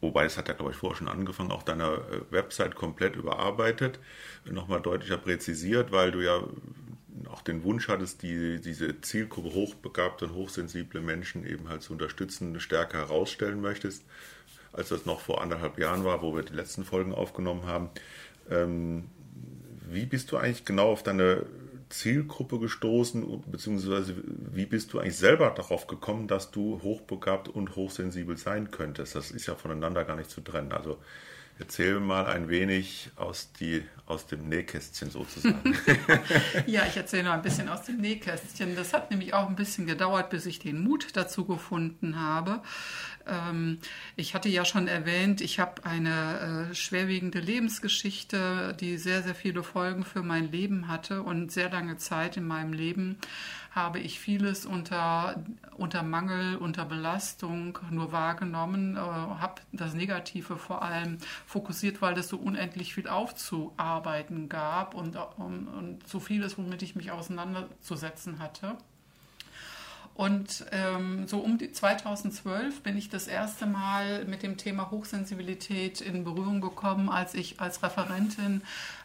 wobei 0.00 0.24
es 0.24 0.36
hat 0.36 0.48
ja 0.48 0.54
glaube 0.54 0.72
ich 0.72 0.76
vorher 0.76 0.96
schon 0.96 1.08
angefangen, 1.08 1.52
auch 1.52 1.62
deine 1.62 1.84
äh, 1.84 2.32
Website 2.32 2.74
komplett 2.74 3.16
überarbeitet, 3.16 4.00
nochmal 4.44 4.80
deutlicher 4.80 5.18
präzisiert, 5.18 5.92
weil 5.92 6.10
du 6.10 6.20
ja 6.20 6.42
auch 7.30 7.42
den 7.42 7.62
Wunsch 7.64 7.88
hattest, 7.88 8.22
die, 8.22 8.60
diese 8.60 9.00
Zielgruppe 9.00 9.54
hochbegabte 9.54 10.26
und 10.26 10.34
hochsensible 10.34 11.00
Menschen 11.00 11.46
eben 11.46 11.68
halt 11.68 11.82
zu 11.82 11.92
unterstützen, 11.92 12.58
stärker 12.60 12.98
herausstellen 12.98 13.60
möchtest, 13.60 14.04
als 14.72 14.88
das 14.88 15.06
noch 15.06 15.20
vor 15.20 15.40
anderthalb 15.40 15.78
Jahren 15.78 16.04
war, 16.04 16.22
wo 16.22 16.34
wir 16.34 16.42
die 16.42 16.54
letzten 16.54 16.84
Folgen 16.84 17.14
aufgenommen 17.14 17.66
haben. 17.66 17.90
Ähm, 18.50 19.04
wie 19.88 20.06
bist 20.06 20.32
du 20.32 20.36
eigentlich 20.36 20.64
genau 20.64 20.90
auf 20.90 21.02
deine 21.02 21.46
Zielgruppe 21.88 22.58
gestoßen, 22.58 23.42
beziehungsweise 23.46 24.14
wie 24.52 24.66
bist 24.66 24.92
du 24.92 24.98
eigentlich 24.98 25.16
selber 25.16 25.50
darauf 25.50 25.86
gekommen, 25.86 26.26
dass 26.26 26.50
du 26.50 26.80
hochbegabt 26.82 27.48
und 27.48 27.76
hochsensibel 27.76 28.36
sein 28.36 28.70
könntest? 28.70 29.14
Das 29.14 29.30
ist 29.30 29.46
ja 29.46 29.54
voneinander 29.54 30.04
gar 30.04 30.16
nicht 30.16 30.30
zu 30.30 30.40
trennen. 30.40 30.72
Also 30.72 30.98
erzähl 31.58 32.00
mal 32.00 32.26
ein 32.26 32.48
wenig 32.48 33.10
aus, 33.16 33.52
die, 33.52 33.82
aus 34.06 34.26
dem 34.26 34.48
Nähkästchen 34.48 35.10
sozusagen. 35.10 35.76
ja, 36.66 36.84
ich 36.86 36.96
erzähle 36.96 37.24
noch 37.24 37.32
ein 37.32 37.42
bisschen 37.42 37.68
aus 37.68 37.84
dem 37.84 37.98
Nähkästchen. 37.98 38.74
Das 38.76 38.92
hat 38.92 39.10
nämlich 39.10 39.34
auch 39.34 39.48
ein 39.48 39.56
bisschen 39.56 39.86
gedauert, 39.86 40.30
bis 40.30 40.46
ich 40.46 40.58
den 40.58 40.82
Mut 40.82 41.08
dazu 41.14 41.44
gefunden 41.44 42.20
habe. 42.20 42.60
Ähm, 43.26 43.78
ich 44.16 44.34
hatte 44.34 44.48
ja 44.48 44.64
schon 44.64 44.88
erwähnt, 44.88 45.40
ich 45.40 45.58
habe 45.58 45.84
eine 45.84 46.68
äh, 46.70 46.74
schwerwiegende 46.74 47.38
Lebensgeschichte, 47.38 48.76
die 48.78 48.98
sehr, 48.98 49.22
sehr 49.22 49.34
viele 49.34 49.62
Folgen 49.62 50.04
für 50.04 50.22
mein 50.22 50.50
Leben 50.50 50.88
hatte 50.88 51.22
und 51.22 51.52
sehr 51.52 51.70
lange 51.70 51.96
Zeit 51.96 52.36
in 52.36 52.46
meinem 52.46 52.72
Leben 52.72 53.18
habe 53.74 53.98
ich 53.98 54.20
vieles 54.20 54.66
unter, 54.66 55.42
unter 55.76 56.02
Mangel, 56.02 56.56
unter 56.56 56.84
Belastung 56.84 57.78
nur 57.90 58.12
wahrgenommen, 58.12 58.96
äh, 58.96 59.00
habe 59.00 59.62
das 59.72 59.94
Negative 59.94 60.56
vor 60.56 60.82
allem 60.82 61.18
fokussiert, 61.46 62.00
weil 62.00 62.16
es 62.16 62.28
so 62.28 62.36
unendlich 62.36 62.94
viel 62.94 63.08
aufzuarbeiten 63.08 64.48
gab 64.48 64.94
und, 64.94 65.16
und, 65.36 65.66
und 65.68 66.08
so 66.08 66.20
vieles, 66.20 66.56
womit 66.56 66.82
ich 66.82 66.94
mich 66.94 67.10
auseinanderzusetzen 67.10 68.38
hatte. 68.38 68.76
Und 70.14 70.64
ähm, 70.70 71.26
so 71.26 71.38
um 71.38 71.58
die 71.58 71.72
2012 71.72 72.82
bin 72.82 72.96
ich 72.96 73.08
das 73.08 73.26
erste 73.26 73.66
Mal 73.66 74.24
mit 74.26 74.44
dem 74.44 74.56
Thema 74.56 74.92
Hochsensibilität 74.92 76.00
in 76.00 76.22
Berührung 76.22 76.60
gekommen, 76.60 77.08
als 77.08 77.34
ich 77.34 77.60
als 77.60 77.82
Referentin 77.82 78.62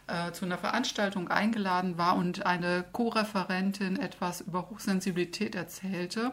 äh, 0.10 0.32
zu 0.34 0.46
einer 0.46 0.58
Veranstaltung 0.58 1.30
eingeladen 1.30 1.98
war 1.98 2.16
und 2.16 2.46
eine 2.46 2.84
Co-Referentin 2.92 4.00
etwas 4.00 4.42
über 4.42 4.70
Hochsensibilität 4.70 5.56
erzählte 5.56 6.32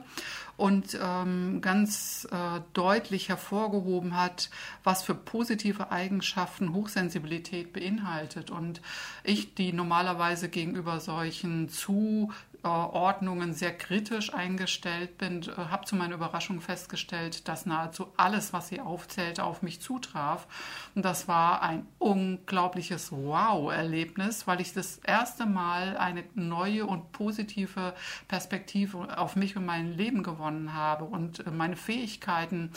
und 0.57 0.99
ähm, 1.03 1.61
ganz 1.61 2.27
äh, 2.31 2.61
deutlich 2.73 3.29
hervorgehoben 3.29 4.17
hat, 4.17 4.51
was 4.85 5.03
für 5.03 5.15
positive 5.15 5.91
Eigenschaften 5.91 6.73
Hochsensibilität 6.73 7.73
beinhaltet. 7.73 8.51
Und 8.51 8.81
ich, 9.23 9.55
die 9.55 9.73
normalerweise 9.73 10.49
gegenüber 10.49 11.01
solchen 11.01 11.69
zu 11.69 12.33
Ordnungen 12.67 13.53
sehr 13.53 13.77
kritisch 13.77 14.35
eingestellt 14.35 15.19
bin, 15.19 15.43
äh, 15.43 15.53
habe 15.71 15.85
zu 15.85 15.97
meiner 15.97 16.15
Überraschung 16.15 16.61
festgestellt, 16.61 17.49
dass 17.49 17.67
nahezu 17.67 18.09
alles, 18.17 18.53
was 18.53 18.69
sie 18.69 18.81
aufzählte, 18.81 19.45
auf 19.45 19.63
mich 19.63 19.81
zutraf. 19.81 20.47
Und 20.95 21.05
das 21.05 21.29
war 21.29 21.63
ein 21.63 21.87
unglaubliches 21.99 23.13
Wow-Erlebnis, 23.13 24.47
weil 24.47 24.61
ich 24.61 24.73
das 24.73 24.99
erste 24.99 25.47
Mal 25.47 25.97
eine 25.97 26.25
neue 26.35 26.87
und 26.87 27.13
positive 27.13 27.95
Perspektive 28.29 29.17
auf 29.19 29.37
mich 29.37 29.57
und 29.57 29.67
mein 29.67 29.93
Leben 29.93 30.23
gewonnen 30.23 30.46
habe 30.75 31.05
und 31.05 31.47
äh, 31.47 31.51
meine 31.51 31.77
Fähigkeiten 31.77 32.71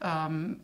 ähm, 0.00 0.60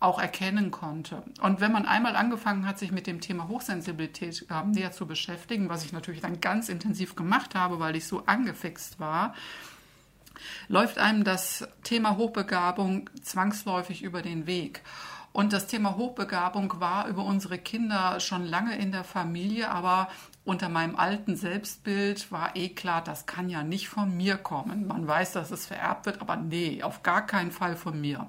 auch 0.00 0.18
erkennen 0.18 0.70
konnte. 0.70 1.22
Und 1.40 1.60
wenn 1.60 1.72
man 1.72 1.86
einmal 1.86 2.16
angefangen 2.16 2.66
hat, 2.66 2.78
sich 2.78 2.90
mit 2.90 3.06
dem 3.06 3.20
Thema 3.20 3.48
Hochsensibilität 3.48 4.46
äh, 4.50 4.66
näher 4.66 4.92
zu 4.92 5.06
beschäftigen, 5.06 5.68
was 5.68 5.84
ich 5.84 5.92
natürlich 5.92 6.20
dann 6.20 6.40
ganz 6.40 6.68
intensiv 6.68 7.14
gemacht 7.14 7.54
habe, 7.54 7.78
weil 7.78 7.94
ich 7.94 8.06
so 8.06 8.24
angefixt 8.26 8.98
war, 8.98 9.34
läuft 10.68 10.98
einem 10.98 11.22
das 11.22 11.68
Thema 11.84 12.16
Hochbegabung 12.16 13.08
zwangsläufig 13.22 14.02
über 14.02 14.22
den 14.22 14.46
Weg. 14.46 14.82
Und 15.32 15.52
das 15.52 15.66
Thema 15.66 15.96
Hochbegabung 15.96 16.80
war 16.80 17.06
über 17.06 17.24
unsere 17.24 17.58
Kinder 17.58 18.20
schon 18.20 18.44
lange 18.44 18.76
in 18.76 18.92
der 18.92 19.04
Familie, 19.04 19.70
aber 19.70 20.08
unter 20.44 20.68
meinem 20.68 20.96
alten 20.96 21.36
Selbstbild 21.36 22.32
war 22.32 22.56
eh 22.56 22.70
klar, 22.70 23.02
das 23.02 23.26
kann 23.26 23.48
ja 23.48 23.62
nicht 23.62 23.88
von 23.88 24.16
mir 24.16 24.36
kommen. 24.36 24.86
Man 24.86 25.06
weiß, 25.06 25.32
dass 25.32 25.50
es 25.50 25.66
vererbt 25.66 26.06
wird, 26.06 26.20
aber 26.20 26.36
nee, 26.36 26.82
auf 26.82 27.02
gar 27.02 27.26
keinen 27.26 27.52
Fall 27.52 27.76
von 27.76 28.00
mir. 28.00 28.28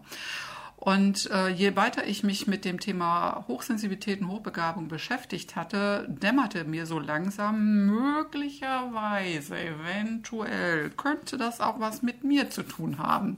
Und 0.83 1.31
äh, 1.31 1.47
je 1.47 1.77
weiter 1.77 2.05
ich 2.05 2.23
mich 2.23 2.45
mit 2.45 2.65
dem 2.65 2.77
Thema 2.77 3.45
Hochsensibilität 3.47 4.19
und 4.19 4.27
Hochbegabung 4.27 4.89
beschäftigt 4.89 5.55
hatte, 5.55 6.05
dämmerte 6.09 6.65
mir 6.65 6.85
so 6.85 6.99
langsam, 6.99 7.85
möglicherweise, 7.85 9.57
eventuell, 9.57 10.89
könnte 10.89 11.37
das 11.37 11.61
auch 11.61 11.79
was 11.79 12.01
mit 12.01 12.25
mir 12.25 12.49
zu 12.49 12.63
tun 12.63 12.97
haben. 12.97 13.37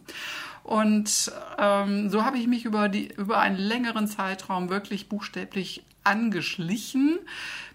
Und 0.63 1.31
ähm, 1.59 2.09
so 2.09 2.25
habe 2.25 2.39
ich 2.39 2.47
mich 2.47 2.65
über, 2.65 2.89
die, 2.89 3.13
über 3.13 3.37
einen 3.37 3.57
längeren 3.57 4.07
Zeitraum 4.07 4.69
wirklich 4.69 5.07
buchstäblich 5.07 5.83
angeschlichen, 6.03 7.19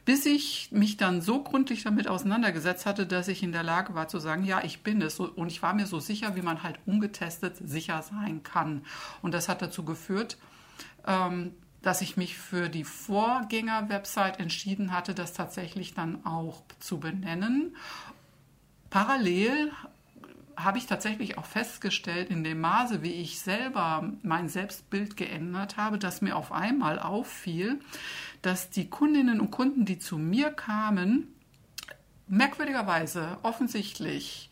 bis 0.05 0.27
ich 0.27 0.71
mich 0.73 0.97
dann 0.97 1.21
so 1.21 1.43
gründlich 1.43 1.85
damit 1.85 2.09
auseinandergesetzt 2.09 2.87
hatte, 2.87 3.07
dass 3.07 3.29
ich 3.29 3.43
in 3.43 3.53
der 3.53 3.63
Lage 3.63 3.95
war 3.95 4.09
zu 4.09 4.19
sagen, 4.19 4.45
ja, 4.45 4.63
ich 4.65 4.83
bin 4.83 5.03
es. 5.03 5.21
Und 5.21 5.49
ich 5.49 5.63
war 5.63 5.75
mir 5.75 5.87
so 5.87 6.01
sicher, 6.01 6.37
wie 6.37 6.43
man 6.43 6.63
halt 6.63 6.79
ungetestet 6.87 7.57
sicher 7.57 8.03
sein 8.03 8.43
kann. 8.43 8.85
Und 9.23 9.35
das 9.35 9.49
hat 9.49 9.63
dazu 9.63 9.85
geführt, 9.85 10.39
ähm, 11.07 11.53
dass 11.83 12.03
ich 12.03 12.17
mich 12.17 12.37
für 12.37 12.69
die 12.69 12.85
Vorgänger-Website 12.85 14.39
entschieden 14.39 14.93
hatte, 14.93 15.15
das 15.15 15.33
tatsächlich 15.33 15.95
dann 15.95 16.25
auch 16.27 16.63
zu 16.79 16.99
benennen. 17.01 17.77
Parallel 18.91 19.71
habe 20.57 20.79
ich 20.79 20.87
tatsächlich 20.87 21.39
auch 21.39 21.47
festgestellt, 21.47 22.31
in 22.31 22.45
dem 22.45 22.61
Maße, 22.61 23.03
wie 23.03 23.13
ich 23.13 23.41
selber 23.41 24.13
mein 24.23 24.49
Selbstbild 24.49 25.17
geändert 25.17 25.77
habe, 25.77 25.99
dass 25.99 26.21
mir 26.21 26.37
auf 26.37 26.53
einmal 26.53 26.99
auffiel, 26.99 27.81
dass 28.43 28.71
die 28.71 28.89
Kundinnen 28.89 29.41
und 29.41 29.51
Kunden, 29.51 29.85
die 29.85 29.99
zu 29.99 30.19
mir 30.19 30.51
kamen, 30.51 31.35
merkwürdigerweise 32.27 33.39
offensichtlich 33.43 34.51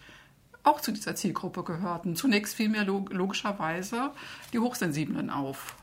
auch 0.64 0.80
zu 0.80 0.92
dieser 0.92 1.14
Zielgruppe 1.14 1.62
gehörten. 1.62 2.16
Zunächst 2.16 2.54
fiel 2.54 2.68
mir 2.68 2.84
logischerweise 2.84 4.10
die 4.52 4.58
Hochsensiblen 4.58 5.30
auf. 5.30 5.76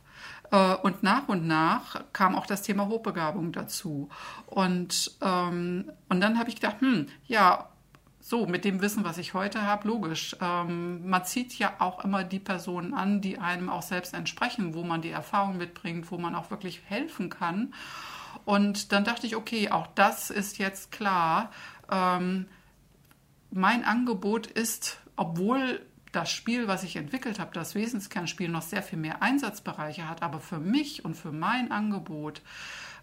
Äh, 0.51 0.75
und 0.75 1.03
nach 1.03 1.27
und 1.27 1.47
nach 1.47 2.03
kam 2.13 2.35
auch 2.35 2.45
das 2.45 2.62
Thema 2.62 2.88
Hochbegabung 2.88 3.51
dazu. 3.51 4.09
Und, 4.45 5.17
ähm, 5.21 5.91
und 6.09 6.21
dann 6.21 6.38
habe 6.38 6.50
ich 6.50 6.55
gedacht, 6.55 6.81
hm, 6.81 7.07
ja, 7.27 7.69
so, 8.27 8.48
mit 8.48 8.65
dem 8.65 8.82
Wissen, 8.82 9.03
was 9.03 9.20
ich 9.20 9.36
heute 9.36 9.62
habe, 9.62 9.88
logisch. 9.88 10.36
Ähm, 10.41 11.08
man 11.08 11.24
zieht 11.25 11.60
ja 11.60 11.74
auch 11.77 12.03
immer 12.03 12.24
die 12.24 12.39
Personen 12.39 12.96
an, 12.96 13.22
die 13.22 13.38
einem 13.38 13.70
auch 13.70 13.84
selbst 13.84 14.15
entsprechen, 14.15 14.74
wo 14.74 14.84
man 14.84 15.03
die 15.03 15.12
Erfahrung 15.12 15.58
mitbringt, 15.58 16.10
wo 16.10 16.17
man 16.17 16.34
auch 16.34 16.50
wirklich 16.50 16.82
helfen 16.88 17.29
kann. 17.29 17.75
Und 18.44 18.91
dann 18.91 19.03
dachte 19.03 19.27
ich, 19.27 19.36
okay, 19.36 19.70
auch 19.70 19.86
das 19.94 20.32
ist 20.32 20.58
jetzt 20.58 20.91
klar. 20.91 21.51
Ähm, 21.91 22.48
mein 23.51 23.86
Angebot 23.86 24.48
ist, 24.48 24.98
obwohl 25.15 25.86
das 26.12 26.32
Spiel, 26.32 26.67
was 26.67 26.82
ich 26.82 26.96
entwickelt 26.96 27.38
habe, 27.38 27.51
das 27.53 27.75
Wesenskernspiel, 27.75 28.50
noch 28.50 28.63
sehr 28.63 28.82
viel 28.82 28.98
mehr 28.98 29.22
Einsatzbereiche 29.22 30.10
hat, 30.10 30.24
aber 30.24 30.39
für 30.39 30.60
mich 30.60 31.05
und 31.05 31.13
für 31.13 31.32
mein 31.32 31.72
Angebot 31.72 32.41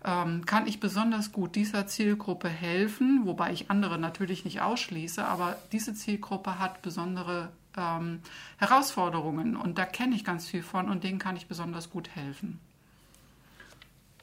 ähm, 0.04 0.44
kann 0.46 0.66
ich 0.66 0.80
besonders 0.80 1.32
gut 1.32 1.54
dieser 1.54 1.86
Zielgruppe 1.86 2.48
helfen, 2.48 3.22
wobei 3.24 3.52
ich 3.52 3.70
andere 3.70 3.98
natürlich 3.98 4.44
nicht 4.44 4.60
ausschließe, 4.60 5.24
aber 5.24 5.56
diese 5.70 5.94
Zielgruppe 5.94 6.58
hat 6.58 6.82
besondere 6.82 7.50
ähm, 7.76 8.20
Herausforderungen 8.58 9.56
und 9.56 9.78
da 9.78 9.84
kenne 9.84 10.16
ich 10.16 10.24
ganz 10.24 10.48
viel 10.48 10.62
von 10.62 10.88
und 10.88 11.04
denen 11.04 11.18
kann 11.18 11.36
ich 11.36 11.46
besonders 11.46 11.90
gut 11.90 12.08
helfen. 12.10 12.58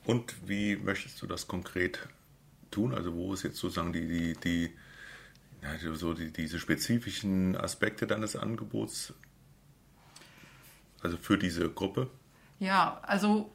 Und 0.05 0.35
wie 0.47 0.75
möchtest 0.75 1.21
du 1.21 1.27
das 1.27 1.47
konkret 1.47 2.07
tun? 2.71 2.93
Also 2.93 3.13
wo 3.13 3.33
ist 3.33 3.43
jetzt 3.43 3.57
sozusagen 3.57 3.93
die, 3.93 4.07
die, 4.07 4.33
die, 4.33 4.71
ja, 5.61 5.95
so 5.95 6.13
die, 6.13 6.31
diese 6.31 6.59
spezifischen 6.59 7.55
Aspekte 7.55 8.07
deines 8.07 8.35
Angebots, 8.35 9.13
also 11.01 11.15
für 11.17 11.37
diese 11.37 11.69
Gruppe? 11.69 12.09
Ja, 12.59 12.99
also 13.03 13.51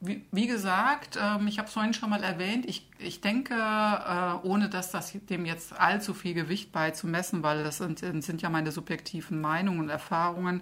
wie, 0.00 0.22
wie 0.30 0.46
gesagt, 0.46 1.18
ähm, 1.20 1.46
ich 1.46 1.58
habe 1.58 1.68
es 1.68 1.74
vorhin 1.74 1.94
schon 1.94 2.10
mal 2.10 2.22
erwähnt, 2.22 2.66
ich, 2.66 2.86
ich 2.98 3.22
denke, 3.22 3.54
äh, 3.54 4.46
ohne 4.46 4.68
dass 4.68 4.90
das 4.90 5.12
dem 5.12 5.46
jetzt 5.46 5.72
allzu 5.72 6.12
viel 6.12 6.34
Gewicht 6.34 6.70
beizumessen, 6.70 7.42
weil 7.42 7.64
das 7.64 7.78
sind, 7.78 8.00
sind 8.00 8.42
ja 8.42 8.50
meine 8.50 8.72
subjektiven 8.72 9.40
Meinungen 9.40 9.80
und 9.80 9.88
Erfahrungen, 9.88 10.60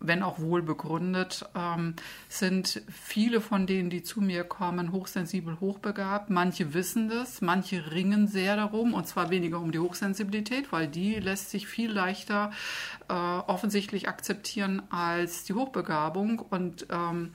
wenn 0.00 0.24
auch 0.24 0.40
wohl 0.40 0.62
begründet, 0.62 1.48
ähm, 1.54 1.94
sind 2.28 2.82
viele 2.90 3.40
von 3.40 3.68
denen, 3.68 3.90
die 3.90 4.02
zu 4.02 4.20
mir 4.20 4.42
kommen, 4.42 4.90
hochsensibel, 4.90 5.60
hochbegabt. 5.60 6.28
Manche 6.28 6.74
wissen 6.74 7.08
das, 7.08 7.40
manche 7.40 7.92
ringen 7.92 8.26
sehr 8.26 8.56
darum, 8.56 8.92
und 8.92 9.06
zwar 9.06 9.30
weniger 9.30 9.60
um 9.60 9.70
die 9.70 9.78
Hochsensibilität, 9.78 10.72
weil 10.72 10.88
die 10.88 11.14
lässt 11.14 11.50
sich 11.50 11.68
viel 11.68 11.92
leichter 11.92 12.50
äh, 13.08 13.12
offensichtlich 13.12 14.08
akzeptieren 14.08 14.82
als 14.90 15.44
die 15.44 15.54
Hochbegabung. 15.54 16.40
Und 16.40 16.88
ähm, 16.90 17.30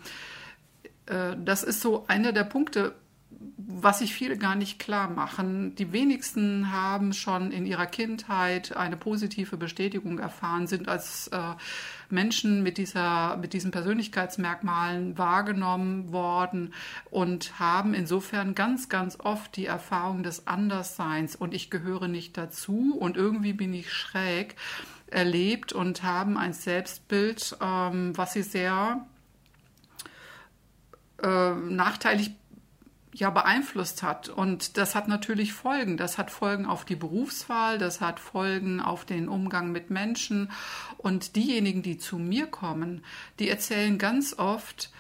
äh, 1.06 1.36
das 1.44 1.64
ist 1.64 1.82
so 1.82 2.06
einer 2.08 2.32
der 2.32 2.44
Punkte, 2.44 2.96
was 3.58 4.00
sich 4.00 4.14
viele 4.14 4.38
gar 4.38 4.56
nicht 4.56 4.80
klar 4.80 5.10
machen. 5.10 5.76
Die 5.76 5.92
wenigsten 5.92 6.72
haben 6.72 7.14
schon 7.14 7.52
in 7.52 7.66
ihrer 7.66 7.86
Kindheit 7.86 8.76
eine 8.76 8.98
positive 8.98 9.58
Bestätigung 9.58 10.20
erfahren, 10.20 10.68
sind 10.68 10.88
als 10.88 11.28
äh, 11.30 11.40
Menschen 12.10 12.64
mit, 12.64 12.78
dieser, 12.78 13.38
mit 13.38 13.54
diesen 13.54 13.72
Persönlichkeitsmerkmalen 13.72 15.18
wahrgenommen 15.18 16.12
worden 16.12 16.74
und 17.10 17.60
haben 17.60 17.94
insofern 17.94 18.56
ganz, 18.56 18.90
ganz 18.90 19.18
oft 19.20 19.56
die 19.56 19.66
Erfahrung 19.66 20.24
des 20.24 20.48
Andersseins 20.48 21.36
und 21.36 21.54
ich 21.54 21.70
gehöre 21.70 22.08
nicht 22.08 22.38
dazu 22.38 22.96
und 22.98 23.18
irgendwie 23.18 23.54
bin 23.54 23.74
ich 23.74 23.92
schräg 23.92 24.56
erlebt 25.08 25.74
und 25.74 26.04
haben 26.04 26.38
ein 26.38 26.54
Selbstbild, 26.54 27.58
ähm, 27.62 28.18
was 28.18 28.34
sie 28.34 28.44
sehr 28.44 29.06
äh, 31.22 31.52
nachteilig 31.52 32.32
ja 33.14 33.30
beeinflusst 33.30 34.04
hat. 34.04 34.30
Und 34.30 34.78
das 34.78 34.96
hat 34.96 35.08
natürlich 35.08 35.54
Folgen. 35.54 35.98
Das 35.98 36.18
hat 36.18 36.32
Folgen 36.32 36.66
auf 36.66 36.84
die 36.84 36.96
Berufswahl, 36.96 37.78
das 37.78 38.02
hat 38.02 38.20
Folgen 38.20 38.80
auf 38.80 39.06
den 39.06 39.30
Umgang 39.30 39.72
mit 39.72 39.90
Menschen. 39.90 40.52
Und 40.98 41.36
diejenigen, 41.36 41.84
die 41.84 41.98
zu 41.98 42.18
mir 42.18 42.48
kommen, 42.48 43.04
die 43.40 43.50
erzählen 43.50 43.98
ganz 43.98 44.38
oft, 44.38 44.92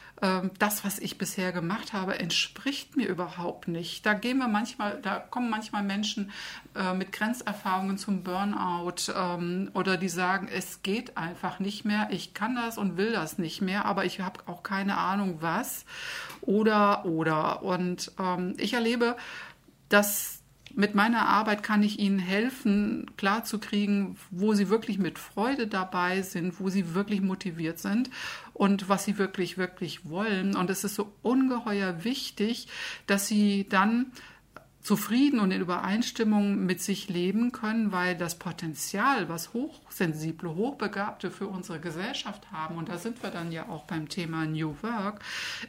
das, 0.59 0.85
was 0.85 0.99
ich 0.99 1.17
bisher 1.17 1.51
gemacht 1.51 1.91
habe, 1.91 2.19
entspricht 2.19 2.95
mir 2.95 3.07
überhaupt 3.07 3.67
nicht. 3.67 4.05
Da 4.05 4.13
gehen 4.13 4.37
wir 4.37 4.47
manchmal, 4.47 5.01
da 5.01 5.19
kommen 5.19 5.49
manchmal 5.49 5.83
Menschen 5.83 6.31
äh, 6.75 6.93
mit 6.93 7.11
Grenzerfahrungen 7.11 7.97
zum 7.97 8.23
Burnout 8.23 9.11
ähm, 9.13 9.71
oder 9.73 9.97
die 9.97 10.09
sagen, 10.09 10.47
es 10.47 10.81
geht 10.81 11.17
einfach 11.17 11.59
nicht 11.59 11.83
mehr, 11.83 12.07
ich 12.11 12.33
kann 12.33 12.55
das 12.55 12.77
und 12.77 12.95
will 12.95 13.11
das 13.11 13.37
nicht 13.37 13.61
mehr, 13.61 13.85
aber 13.85 14.05
ich 14.05 14.21
habe 14.21 14.39
auch 14.45 14.63
keine 14.63 14.97
Ahnung 14.97 15.37
was 15.41 15.85
oder 16.41 17.05
oder. 17.05 17.63
Und 17.63 18.11
ähm, 18.19 18.53
ich 18.57 18.73
erlebe, 18.73 19.17
dass 19.89 20.42
mit 20.75 20.95
meiner 20.95 21.27
Arbeit 21.27 21.61
kann 21.61 21.83
ich 21.83 21.99
Ihnen 21.99 22.19
helfen, 22.19 23.11
klarzukriegen, 23.17 24.17
wo 24.31 24.53
Sie 24.53 24.69
wirklich 24.69 24.97
mit 24.97 25.19
Freude 25.19 25.67
dabei 25.67 26.21
sind, 26.21 26.59
wo 26.59 26.69
Sie 26.69 26.95
wirklich 26.95 27.21
motiviert 27.21 27.79
sind 27.79 28.09
und 28.53 28.89
was 28.89 29.05
Sie 29.05 29.17
wirklich, 29.17 29.57
wirklich 29.57 30.09
wollen. 30.09 30.55
Und 30.55 30.69
es 30.69 30.83
ist 30.83 30.95
so 30.95 31.13
ungeheuer 31.21 32.03
wichtig, 32.03 32.67
dass 33.05 33.27
Sie 33.27 33.67
dann 33.69 34.11
zufrieden 34.83 35.39
und 35.39 35.51
in 35.51 35.61
Übereinstimmung 35.61 36.65
mit 36.65 36.81
sich 36.81 37.07
leben 37.07 37.53
können, 37.53 37.93
weil 37.93 38.17
das 38.17 38.37
Potenzial, 38.37 39.29
was 39.29 39.53
hochsensible, 39.53 40.53
hochbegabte 40.55 41.31
für 41.31 41.47
unsere 41.47 41.79
Gesellschaft 41.79 42.51
haben, 42.51 42.75
und 42.75 42.89
da 42.89 42.97
sind 42.97 43.23
wir 43.23 43.31
dann 43.31 43.51
ja 43.51 43.69
auch 43.69 43.85
beim 43.85 44.09
Thema 44.09 44.45
New 44.45 44.75
Work, 44.81 45.21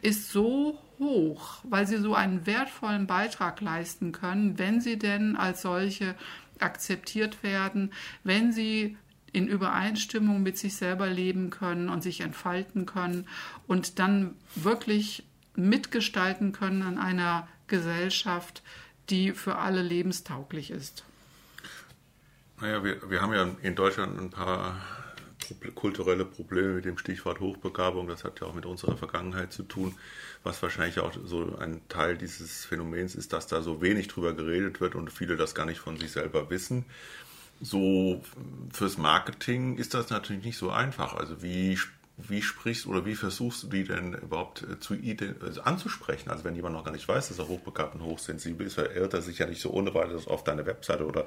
ist 0.02 0.30
so 0.30 0.80
hoch, 0.98 1.58
weil 1.62 1.86
sie 1.86 1.98
so 1.98 2.14
einen 2.14 2.44
wertvollen 2.44 3.06
Beitrag 3.06 3.60
leisten 3.60 4.10
können, 4.10 4.58
wenn 4.58 4.80
sie 4.80 4.98
denn 4.98 5.36
als 5.36 5.62
solche 5.62 6.16
akzeptiert 6.58 7.42
werden, 7.44 7.92
wenn 8.24 8.52
sie 8.52 8.96
in 9.32 9.48
Übereinstimmung 9.48 10.42
mit 10.42 10.58
sich 10.58 10.76
selber 10.76 11.08
leben 11.08 11.50
können 11.50 11.88
und 11.88 12.02
sich 12.02 12.20
entfalten 12.20 12.86
können 12.86 13.26
und 13.66 13.98
dann 13.98 14.36
wirklich 14.54 15.24
mitgestalten 15.56 16.52
können 16.52 16.82
an 16.82 16.98
einer 16.98 17.48
Gesellschaft, 17.66 18.62
die 19.10 19.32
für 19.32 19.56
alle 19.56 19.82
lebenstauglich 19.82 20.70
ist. 20.70 21.04
Naja, 22.60 22.84
wir, 22.84 23.10
wir 23.10 23.20
haben 23.20 23.32
ja 23.32 23.48
in 23.62 23.74
Deutschland 23.74 24.18
ein 24.18 24.30
paar 24.30 24.80
kulturelle 25.74 26.24
Probleme 26.24 26.74
mit 26.74 26.84
dem 26.84 26.98
Stichwort 26.98 27.40
Hochbegabung. 27.40 28.08
Das 28.08 28.24
hat 28.24 28.40
ja 28.40 28.46
auch 28.46 28.54
mit 28.54 28.66
unserer 28.66 28.96
Vergangenheit 28.96 29.52
zu 29.52 29.62
tun, 29.62 29.94
was 30.42 30.62
wahrscheinlich 30.62 31.00
auch 31.00 31.12
so 31.24 31.56
ein 31.58 31.86
Teil 31.88 32.16
dieses 32.16 32.64
Phänomens 32.64 33.14
ist, 33.14 33.32
dass 33.32 33.46
da 33.46 33.62
so 33.62 33.82
wenig 33.82 34.08
drüber 34.08 34.32
geredet 34.32 34.80
wird 34.80 34.94
und 34.94 35.12
viele 35.12 35.36
das 35.36 35.54
gar 35.54 35.66
nicht 35.66 35.80
von 35.80 35.98
sich 35.98 36.12
selber 36.12 36.50
wissen. 36.50 36.84
So 37.60 38.22
fürs 38.72 38.98
Marketing 38.98 39.76
ist 39.76 39.94
das 39.94 40.10
natürlich 40.10 40.44
nicht 40.44 40.58
so 40.58 40.70
einfach. 40.70 41.14
Also 41.14 41.42
wie 41.42 41.78
wie 42.16 42.42
sprichst 42.42 42.86
oder 42.86 43.04
wie 43.04 43.16
versuchst 43.16 43.64
du 43.64 43.66
die 43.66 43.84
denn 43.84 44.14
überhaupt 44.14 44.62
äh, 44.62 44.78
zu 44.78 44.94
also 45.40 45.62
anzusprechen? 45.62 46.30
Also 46.30 46.44
wenn 46.44 46.54
jemand 46.54 46.74
noch 46.76 46.84
gar 46.84 46.92
nicht 46.92 47.08
weiß, 47.08 47.28
dass 47.28 47.38
er 47.38 47.48
hochbegabt 47.48 47.96
und 47.96 48.02
hochsensibel 48.02 48.66
ist, 48.66 48.74
verirrt 48.74 49.14
er 49.14 49.22
sich 49.22 49.38
ja 49.38 49.46
nicht 49.46 49.60
so 49.60 49.70
ohne 49.70 49.94
weiteres 49.94 50.28
auf 50.28 50.44
deine 50.44 50.64
Webseite 50.64 51.06
oder 51.06 51.26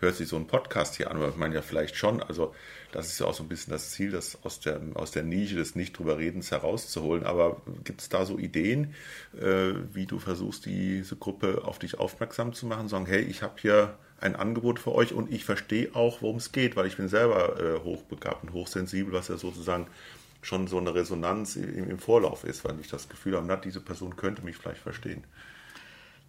hört 0.00 0.16
sich 0.16 0.28
so 0.28 0.36
einen 0.36 0.46
Podcast 0.46 0.96
hier 0.96 1.10
an, 1.10 1.16
aber 1.16 1.30
ich 1.30 1.36
meine 1.36 1.54
ja 1.54 1.62
vielleicht 1.62 1.96
schon. 1.96 2.22
Also 2.22 2.54
das 2.92 3.06
ist 3.06 3.20
ja 3.20 3.26
auch 3.26 3.34
so 3.34 3.42
ein 3.42 3.48
bisschen 3.48 3.72
das 3.72 3.90
Ziel, 3.90 4.10
das 4.10 4.38
aus 4.44 4.60
der, 4.60 4.80
aus 4.94 5.12
der 5.12 5.22
Nische 5.22 5.56
des 5.56 5.74
Nicht-Drüber-Redens 5.74 6.50
herauszuholen. 6.50 7.24
Aber 7.24 7.62
gibt 7.84 8.02
es 8.02 8.10
da 8.10 8.26
so 8.26 8.38
Ideen, 8.38 8.94
äh, 9.40 9.72
wie 9.92 10.04
du 10.04 10.18
versuchst, 10.18 10.66
diese 10.66 11.16
Gruppe 11.16 11.62
auf 11.64 11.78
dich 11.78 11.98
aufmerksam 11.98 12.52
zu 12.52 12.66
machen? 12.66 12.88
Sagen, 12.88 13.06
hey, 13.06 13.22
ich 13.22 13.42
habe 13.42 13.54
hier 13.60 13.96
ein 14.20 14.36
Angebot 14.36 14.78
für 14.78 14.94
euch 14.94 15.12
und 15.12 15.32
ich 15.32 15.44
verstehe 15.44 15.94
auch, 15.94 16.22
worum 16.22 16.36
es 16.36 16.52
geht, 16.52 16.76
weil 16.76 16.86
ich 16.86 16.96
bin 16.96 17.08
selber 17.08 17.60
äh, 17.60 17.80
hochbegabt 17.80 18.42
und 18.42 18.52
hochsensibel, 18.52 19.12
was 19.12 19.28
ja 19.28 19.36
sozusagen 19.36 19.86
schon 20.42 20.66
so 20.66 20.78
eine 20.78 20.94
Resonanz 20.94 21.56
im, 21.56 21.90
im 21.90 21.98
Vorlauf 21.98 22.44
ist, 22.44 22.64
weil 22.64 22.78
ich 22.80 22.88
das 22.88 23.08
Gefühl 23.08 23.36
habe, 23.36 23.46
na, 23.46 23.56
diese 23.56 23.80
Person 23.80 24.16
könnte 24.16 24.42
mich 24.42 24.56
vielleicht 24.56 24.80
verstehen. 24.80 25.24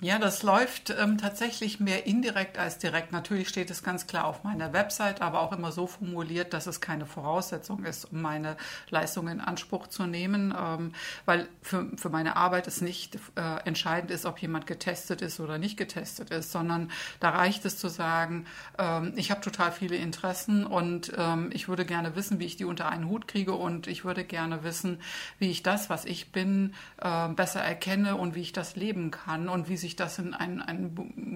Ja, 0.02 0.18
das 0.18 0.44
läuft 0.44 0.92
ähm, 0.92 1.18
tatsächlich 1.18 1.82
mehr 1.82 2.08
indirekt 2.08 2.58
als 2.58 2.78
direkt. 2.78 3.12
Natürlich 3.12 3.50
steht 3.50 3.70
es 3.70 3.84
ganz 3.84 4.08
klar 4.08 4.24
auf 4.24 4.46
meiner 4.46 4.72
Website, 4.72 5.22
aber 5.22 5.42
auch 5.42 5.52
immer 5.52 5.74
so 5.74 5.88
formuliert, 5.88 6.54
dass 6.54 6.68
es 6.68 6.80
keine 6.80 7.06
Voraussetzung 7.06 7.84
ist, 7.84 8.06
um 8.06 8.22
meine 8.22 8.56
Leistung 8.90 9.28
in 9.28 9.42
Anspruch 9.42 9.88
zu 9.88 10.06
nehmen, 10.06 10.56
ähm, 10.58 10.94
weil 11.26 11.50
für, 11.62 11.86
für 11.98 12.08
meine 12.08 12.38
Arbeit 12.38 12.68
es 12.68 12.80
nicht 12.80 13.20
äh, 13.36 13.68
entscheidend 13.68 14.10
ist, 14.10 14.26
ob 14.26 14.40
jemand 14.42 14.68
getestet 14.68 15.22
ist 15.22 15.42
oder 15.42 15.58
nicht 15.58 15.76
getestet 15.76 16.30
ist, 16.30 16.54
sondern 16.54 16.92
da 17.20 17.32
reicht 17.32 17.66
es 17.66 17.78
zu 17.78 17.90
sagen, 17.90 18.46
ähm, 18.78 19.12
ich 19.18 19.32
habe 19.32 19.42
total 19.42 19.74
viele 19.74 19.98
Interessen 19.98 20.66
und 20.66 21.12
ähm, 21.18 21.50
ich 21.52 21.68
würde 21.68 21.84
gerne 21.84 22.16
wissen, 22.16 22.40
wie 22.40 22.46
ich 22.46 22.56
die 22.56 22.64
unter 22.64 22.88
einen 22.88 23.10
Hut 23.10 23.28
kriege 23.28 23.52
und 23.52 23.86
ich 23.86 24.06
würde 24.06 24.24
gerne 24.24 24.64
wissen, 24.64 25.02
wie 25.40 25.52
ich 25.52 25.62
das, 25.62 25.90
was 25.90 26.06
ich 26.06 26.32
bin, 26.32 26.74
äh, 27.02 27.28
besser 27.28 27.60
erkenne 27.60 28.16
und 28.16 28.34
wie 28.34 28.42
ich 28.42 28.54
das 28.54 28.78
leben 28.78 29.12
kann 29.12 29.50
und 29.50 29.68
wie 29.68 29.76
sich 29.76 29.89
sich 29.90 29.96
das 29.96 30.20
in 30.20 30.34
ein, 30.36 30.62
eine 30.62 30.90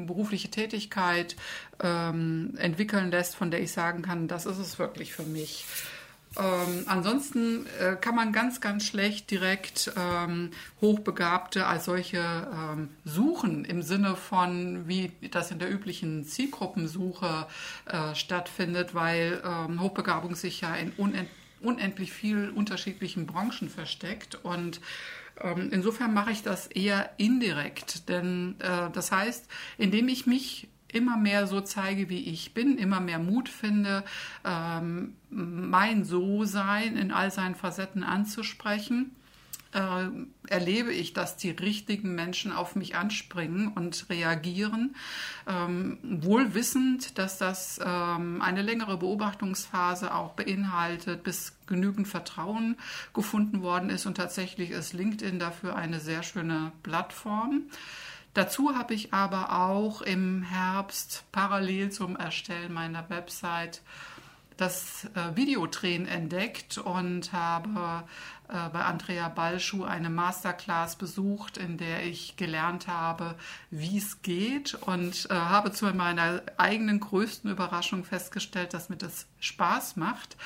berufliche 0.06 0.50
Tätigkeit 0.50 1.36
ähm, 1.82 2.54
entwickeln 2.58 3.10
lässt, 3.10 3.36
von 3.36 3.50
der 3.50 3.62
ich 3.62 3.72
sagen 3.72 4.04
kann, 4.04 4.28
das 4.28 4.46
ist 4.46 4.60
es 4.60 4.78
wirklich 4.78 5.14
für 5.14 5.24
mich. 5.24 5.66
Ähm, 6.38 6.86
ansonsten 6.88 7.66
äh, 7.80 7.96
kann 7.96 8.16
man 8.16 8.32
ganz, 8.32 8.60
ganz 8.62 8.86
schlecht 8.86 9.30
direkt 9.30 9.92
ähm, 9.98 10.52
Hochbegabte 10.82 11.66
als 11.66 11.86
solche 11.86 12.18
ähm, 12.18 12.90
suchen, 13.06 13.66
im 13.66 13.82
Sinne 13.84 14.16
von, 14.16 14.88
wie 14.88 15.12
das 15.32 15.52
in 15.52 15.60
der 15.60 15.72
üblichen 15.72 16.26
Zielgruppensuche 16.26 17.48
äh, 17.86 18.16
stattfindet, 18.16 18.96
weil 18.96 19.42
ähm, 19.46 19.82
Hochbegabung 19.82 20.36
sich 20.36 20.62
ja 20.62 20.76
in 20.76 20.92
unend 20.98 21.30
unendlich 21.62 22.12
vielen 22.12 22.52
unterschiedlichen 22.52 23.26
Branchen 23.26 23.70
versteckt 23.70 24.36
und 24.36 24.82
ähm, 25.44 25.70
insofern 25.72 26.14
mache 26.14 26.32
ich 26.32 26.42
das 26.42 26.68
eher 26.68 27.12
indirekt, 27.18 28.10
denn 28.10 28.56
äh, 28.60 28.90
das 28.92 29.12
heißt, 29.12 29.48
indem 29.78 30.08
ich 30.08 30.26
mich 30.26 30.70
immer 30.88 31.18
mehr 31.18 31.48
so 31.48 31.60
zeige, 31.62 32.10
wie 32.10 32.24
ich 32.30 32.54
bin, 32.54 32.78
immer 32.78 33.00
mehr 33.00 33.20
Mut 33.20 33.50
finde, 33.50 34.04
ähm, 34.46 35.16
mein 35.30 36.06
So-Sein 36.06 36.96
in 36.96 37.12
all 37.12 37.32
seinen 37.32 37.56
Facetten 37.56 38.04
anzusprechen, 38.04 39.16
äh, 39.74 40.10
erlebe 40.48 40.94
ich, 40.94 41.14
dass 41.14 41.38
die 41.38 41.52
richtigen 41.52 42.16
Menschen 42.16 42.52
auf 42.52 42.76
mich 42.76 42.96
anspringen 42.96 43.70
und 43.70 44.06
reagieren, 44.10 44.96
ähm, 45.48 45.98
wohl 46.04 46.54
wissend, 46.54 47.18
dass 47.18 47.38
das 47.38 47.80
ähm, 47.84 48.42
eine 48.42 48.62
längere 48.62 48.98
Beobachtungsphase 48.98 50.14
auch 50.14 50.34
beinhaltet, 50.34 51.24
bis 51.24 51.54
genügend 51.68 52.08
Vertrauen 52.08 52.78
gefunden 53.14 53.62
worden 53.62 53.90
ist. 53.90 54.06
Und 54.06 54.16
tatsächlich 54.16 54.72
ist 54.72 54.94
LinkedIn 54.94 55.40
dafür 55.40 55.76
eine 55.76 56.00
sehr 56.00 56.24
schöne 56.24 56.72
Plattform. 56.84 57.64
Dazu 58.34 58.76
habe 58.76 58.96
ich 58.96 59.14
aber 59.14 59.62
auch 59.62 60.02
im 60.02 60.42
Herbst 60.42 61.24
parallel 61.32 61.92
zum 61.92 62.16
Erstellen 62.16 62.74
meiner 62.74 63.10
Website 63.10 63.82
das 64.58 65.06
äh, 65.16 65.36
Videodrehen 65.36 66.08
entdeckt 66.08 66.78
und 66.78 67.34
habe 67.34 68.04
äh, 68.54 68.70
bei 68.72 68.86
Andrea 68.86 69.28
Balschuh 69.30 69.84
eine 69.84 70.10
Masterclass 70.10 70.96
besucht, 70.96 71.58
in 71.58 71.78
der 71.78 72.06
ich 72.06 72.38
gelernt 72.38 72.88
habe, 72.88 73.36
wie 73.72 73.98
es 73.98 74.22
geht 74.22 74.76
und 74.76 75.28
äh, 75.30 75.34
habe 75.34 75.72
zu 75.72 75.86
meiner 75.94 76.42
eigenen 76.58 77.00
größten 77.00 77.50
Überraschung 77.50 78.04
festgestellt, 78.04 78.74
dass 78.74 78.90
mir 78.90 78.98
das 78.98 79.26
Spaß 79.40 79.96
macht. 79.96 80.38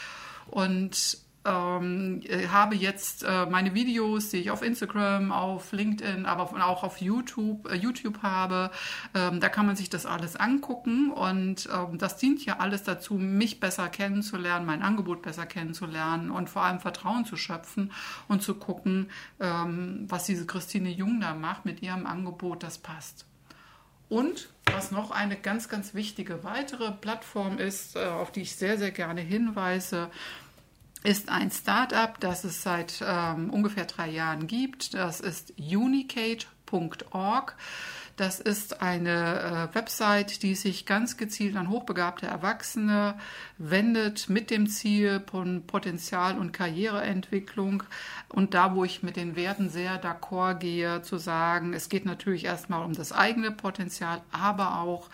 Und 0.48 1.20
ähm, 1.48 2.22
äh, 2.26 2.48
habe 2.48 2.76
jetzt 2.76 3.24
äh, 3.24 3.46
meine 3.46 3.74
Videos, 3.74 4.30
die 4.30 4.38
ich 4.38 4.52
auf 4.52 4.62
Instagram, 4.62 5.32
auf 5.32 5.72
LinkedIn, 5.72 6.26
aber 6.26 6.66
auch 6.68 6.84
auf 6.84 7.00
YouTube, 7.00 7.72
äh, 7.72 7.76
YouTube 7.76 8.22
habe. 8.22 8.70
Ähm, 9.16 9.40
da 9.40 9.48
kann 9.48 9.66
man 9.66 9.76
sich 9.76 9.90
das 9.90 10.06
alles 10.06 10.36
angucken 10.36 11.12
und 11.12 11.70
ähm, 11.74 11.98
das 11.98 12.18
dient 12.18 12.44
ja 12.46 12.58
alles 12.60 12.84
dazu, 12.84 13.16
mich 13.16 13.60
besser 13.60 13.88
kennenzulernen, 13.88 14.66
mein 14.66 14.82
Angebot 14.82 15.22
besser 15.22 15.46
kennenzulernen 15.46 16.32
und 16.32 16.50
vor 16.50 16.64
allem 16.64 16.80
Vertrauen 16.80 17.26
zu 17.26 17.38
schöpfen 17.38 17.94
und 18.28 18.44
zu 18.44 18.56
gucken, 18.56 19.10
ähm, 19.40 20.06
was 20.10 20.26
diese 20.26 20.46
Christine 20.46 20.90
Jung 20.90 21.22
da 21.22 21.34
macht 21.34 21.66
mit 21.66 21.82
ihrem 21.82 22.06
Angebot, 22.06 22.64
das 22.64 22.78
passt. 22.78 23.26
Und 24.10 24.50
was 24.66 24.92
noch 24.92 25.12
eine 25.12 25.36
ganz, 25.36 25.68
ganz 25.70 25.94
wichtige 25.94 26.44
weitere 26.44 26.92
Plattform 26.92 27.58
ist, 27.58 27.96
äh, 27.96 28.06
auf 28.06 28.32
die 28.32 28.42
ich 28.42 28.56
sehr, 28.56 28.78
sehr 28.78 28.92
gerne 28.92 29.22
hinweise, 29.22 30.10
ist 31.04 31.30
ein 31.30 31.52
Startup, 31.52 32.20
das 32.20 32.44
es 32.44 32.64
seit 32.64 33.04
ähm, 33.06 33.50
ungefähr 33.50 33.86
drei 33.86 34.10
Jahren 34.10 34.48
gibt. 34.48 34.94
Das 34.94 35.20
ist 35.20 35.54
unicate.org. 35.58 37.56
Das 38.18 38.40
ist 38.40 38.82
eine 38.82 39.70
äh, 39.72 39.76
Website, 39.76 40.42
die 40.42 40.56
sich 40.56 40.88
ganz 40.88 41.18
gezielt 41.18 41.56
an 41.56 41.70
hochbegabte 41.70 42.26
Erwachsene 42.26 43.14
wendet 43.60 44.28
mit 44.28 44.50
dem 44.50 44.66
Ziel 44.66 45.22
von 45.30 45.68
Potenzial- 45.68 46.40
und 46.40 46.52
Karriereentwicklung. 46.52 47.84
Und 48.30 48.56
da, 48.56 48.74
wo 48.74 48.84
ich 48.84 49.04
mit 49.04 49.18
den 49.18 49.36
Werten 49.36 49.70
sehr 49.70 50.02
d'accord 50.04 50.56
gehe, 50.56 51.04
zu 51.04 51.18
sagen, 51.18 51.74
es 51.74 51.90
geht 51.90 52.06
natürlich 52.06 52.46
erstmal 52.46 52.84
um 52.84 52.94
das 52.94 53.12
eigene 53.12 53.52
Potenzial, 53.52 54.24
aber 54.32 54.82
auch 54.82 55.10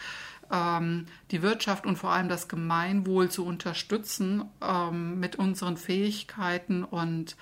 ähm, 0.53 1.07
die 1.31 1.41
Wirtschaft 1.41 1.85
und 1.85 1.97
vor 1.97 2.11
allem 2.11 2.29
das 2.29 2.47
Gemeinwohl 2.47 3.29
zu 3.29 3.45
unterstützen 3.45 4.45
ähm, 4.61 5.19
mit 5.19 5.35
unseren 5.37 5.77
Fähigkeiten. 5.77 6.83
Und 6.83 7.35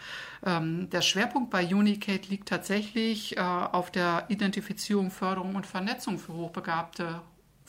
ähm, 0.46 0.90
der 0.90 1.02
Schwerpunkt 1.02 1.52
bei 1.52 1.66
Unicate 1.66 2.30
liegt 2.30 2.48
tatsächlich 2.48 3.38
äh, 3.38 3.42
auf 3.42 3.92
der 3.92 4.26
Identifizierung, 4.30 5.12
Förderung 5.12 5.56
und 5.56 5.68
Vernetzung 5.68 6.18
für 6.18 6.34
hochbegabte 6.34 7.22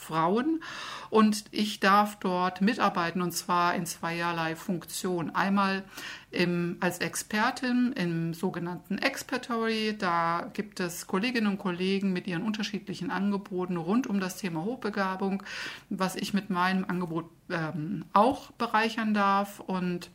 Frauen 0.02 0.62
und 1.10 1.44
ich 1.50 1.80
darf 1.80 2.18
dort 2.18 2.60
mitarbeiten 2.60 3.22
und 3.22 3.32
zwar 3.32 3.74
in 3.74 3.86
zweierlei 3.86 4.56
Funktionen. 4.56 5.34
Einmal 5.34 5.84
im, 6.30 6.76
als 6.80 6.98
Expertin 6.98 7.92
im 7.92 8.34
sogenannten 8.34 8.98
Expertory. 8.98 9.94
Da 9.98 10.50
gibt 10.52 10.80
es 10.80 11.06
Kolleginnen 11.06 11.46
und 11.46 11.58
Kollegen 11.58 12.12
mit 12.12 12.26
ihren 12.26 12.42
unterschiedlichen 12.42 13.10
Angeboten 13.10 13.76
rund 13.76 14.06
um 14.06 14.20
das 14.20 14.38
Thema 14.38 14.64
Hochbegabung, 14.64 15.42
was 15.90 16.16
ich 16.16 16.34
mit 16.34 16.50
meinem 16.50 16.84
Angebot 16.84 17.26
ähm, 17.50 18.04
auch 18.12 18.50
bereichern 18.52 19.14
darf 19.14 19.60
und 19.60 20.10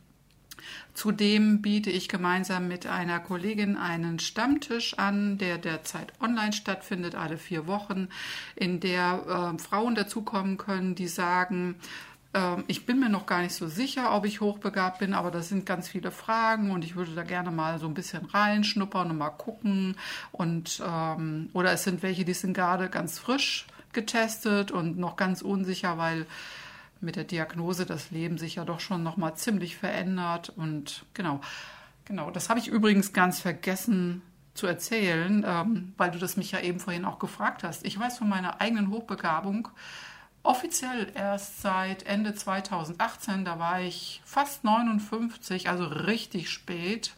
Zudem 0.94 1.62
biete 1.62 1.90
ich 1.90 2.08
gemeinsam 2.08 2.68
mit 2.68 2.86
einer 2.86 3.20
Kollegin 3.20 3.76
einen 3.76 4.18
Stammtisch 4.18 4.98
an, 4.98 5.38
der 5.38 5.58
derzeit 5.58 6.12
online 6.20 6.52
stattfindet, 6.52 7.14
alle 7.14 7.38
vier 7.38 7.66
Wochen, 7.66 8.08
in 8.56 8.80
der 8.80 9.54
äh, 9.56 9.58
Frauen 9.58 9.94
dazukommen 9.94 10.56
können, 10.56 10.94
die 10.94 11.08
sagen, 11.08 11.76
äh, 12.32 12.56
ich 12.66 12.86
bin 12.86 13.00
mir 13.00 13.08
noch 13.08 13.26
gar 13.26 13.42
nicht 13.42 13.54
so 13.54 13.68
sicher, 13.68 14.14
ob 14.14 14.24
ich 14.24 14.40
hochbegabt 14.40 14.98
bin, 14.98 15.14
aber 15.14 15.30
das 15.30 15.48
sind 15.48 15.66
ganz 15.66 15.88
viele 15.88 16.10
Fragen 16.10 16.70
und 16.70 16.84
ich 16.84 16.96
würde 16.96 17.14
da 17.14 17.22
gerne 17.22 17.50
mal 17.50 17.78
so 17.78 17.86
ein 17.86 17.94
bisschen 17.94 18.24
reinschnuppern 18.26 19.10
und 19.10 19.18
mal 19.18 19.30
gucken. 19.30 19.96
Und, 20.32 20.82
ähm, 20.86 21.50
oder 21.52 21.72
es 21.72 21.84
sind 21.84 22.02
welche, 22.02 22.24
die 22.24 22.34
sind 22.34 22.54
gerade 22.54 22.88
ganz 22.88 23.18
frisch 23.18 23.66
getestet 23.92 24.70
und 24.70 24.98
noch 24.98 25.16
ganz 25.16 25.42
unsicher, 25.42 25.98
weil 25.98 26.26
mit 27.00 27.16
der 27.16 27.24
Diagnose 27.24 27.86
das 27.86 28.10
Leben 28.10 28.38
sich 28.38 28.56
ja 28.56 28.64
doch 28.64 28.80
schon 28.80 29.02
noch 29.02 29.16
mal 29.16 29.34
ziemlich 29.34 29.76
verändert 29.76 30.50
und 30.50 31.04
genau, 31.14 31.40
genau. 32.04 32.30
Das 32.30 32.48
habe 32.48 32.58
ich 32.58 32.68
übrigens 32.68 33.12
ganz 33.12 33.40
vergessen 33.40 34.22
zu 34.54 34.66
erzählen, 34.66 35.44
ähm, 35.46 35.94
weil 35.96 36.10
du 36.10 36.18
das 36.18 36.36
mich 36.36 36.52
ja 36.52 36.60
eben 36.60 36.80
vorhin 36.80 37.04
auch 37.04 37.18
gefragt 37.18 37.62
hast. 37.62 37.84
Ich 37.84 37.98
weiß 37.98 38.18
von 38.18 38.28
meiner 38.28 38.60
eigenen 38.60 38.90
Hochbegabung 38.90 39.68
offiziell 40.42 41.12
erst 41.14 41.62
seit 41.62 42.04
Ende 42.04 42.34
2018, 42.34 43.44
da 43.44 43.58
war 43.58 43.80
ich 43.80 44.22
fast 44.24 44.64
59, 44.64 45.68
also 45.68 45.84
richtig 45.84 46.50
spät 46.50 47.14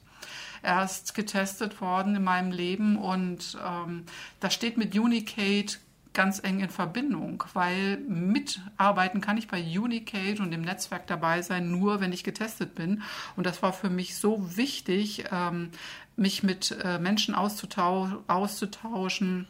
erst 0.62 1.14
getestet 1.14 1.80
worden 1.80 2.16
in 2.16 2.24
meinem 2.24 2.52
Leben 2.52 2.98
und 2.98 3.56
ähm, 3.64 4.04
das 4.40 4.52
steht 4.52 4.76
mit 4.76 4.98
Unicate 4.98 5.78
ganz 6.12 6.42
eng 6.42 6.60
in 6.60 6.70
Verbindung, 6.70 7.44
weil 7.54 7.98
mitarbeiten 7.98 9.20
kann 9.20 9.36
ich 9.36 9.48
bei 9.48 9.62
Unicate 9.62 10.40
und 10.40 10.50
dem 10.50 10.62
Netzwerk 10.62 11.06
dabei 11.06 11.42
sein, 11.42 11.70
nur 11.70 12.00
wenn 12.00 12.12
ich 12.12 12.24
getestet 12.24 12.74
bin. 12.74 13.02
Und 13.36 13.46
das 13.46 13.62
war 13.62 13.72
für 13.72 13.90
mich 13.90 14.16
so 14.16 14.56
wichtig, 14.56 15.24
ähm, 15.30 15.70
mich 16.16 16.42
mit 16.42 16.76
äh, 16.82 16.98
Menschen 16.98 17.34
auszutauschen, 17.34 19.46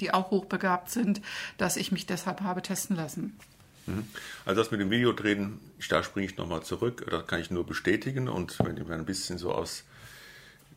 die 0.00 0.12
auch 0.12 0.30
hochbegabt 0.30 0.90
sind, 0.90 1.22
dass 1.56 1.76
ich 1.76 1.92
mich 1.92 2.06
deshalb 2.06 2.40
habe 2.40 2.62
testen 2.62 2.96
lassen. 2.96 3.38
Mhm. 3.86 4.06
Also 4.44 4.60
das 4.60 4.70
mit 4.70 4.80
dem 4.80 4.90
Videodrehen, 4.90 5.60
da 5.88 6.02
springe 6.02 6.26
ich 6.26 6.36
nochmal 6.36 6.62
zurück, 6.62 7.06
das 7.10 7.26
kann 7.26 7.40
ich 7.40 7.50
nur 7.50 7.64
bestätigen 7.64 8.28
und 8.28 8.58
wenn 8.60 8.76
ich 8.76 8.86
mir 8.86 8.94
ein 8.94 9.04
bisschen 9.04 9.38
so 9.38 9.52
aus 9.52 9.84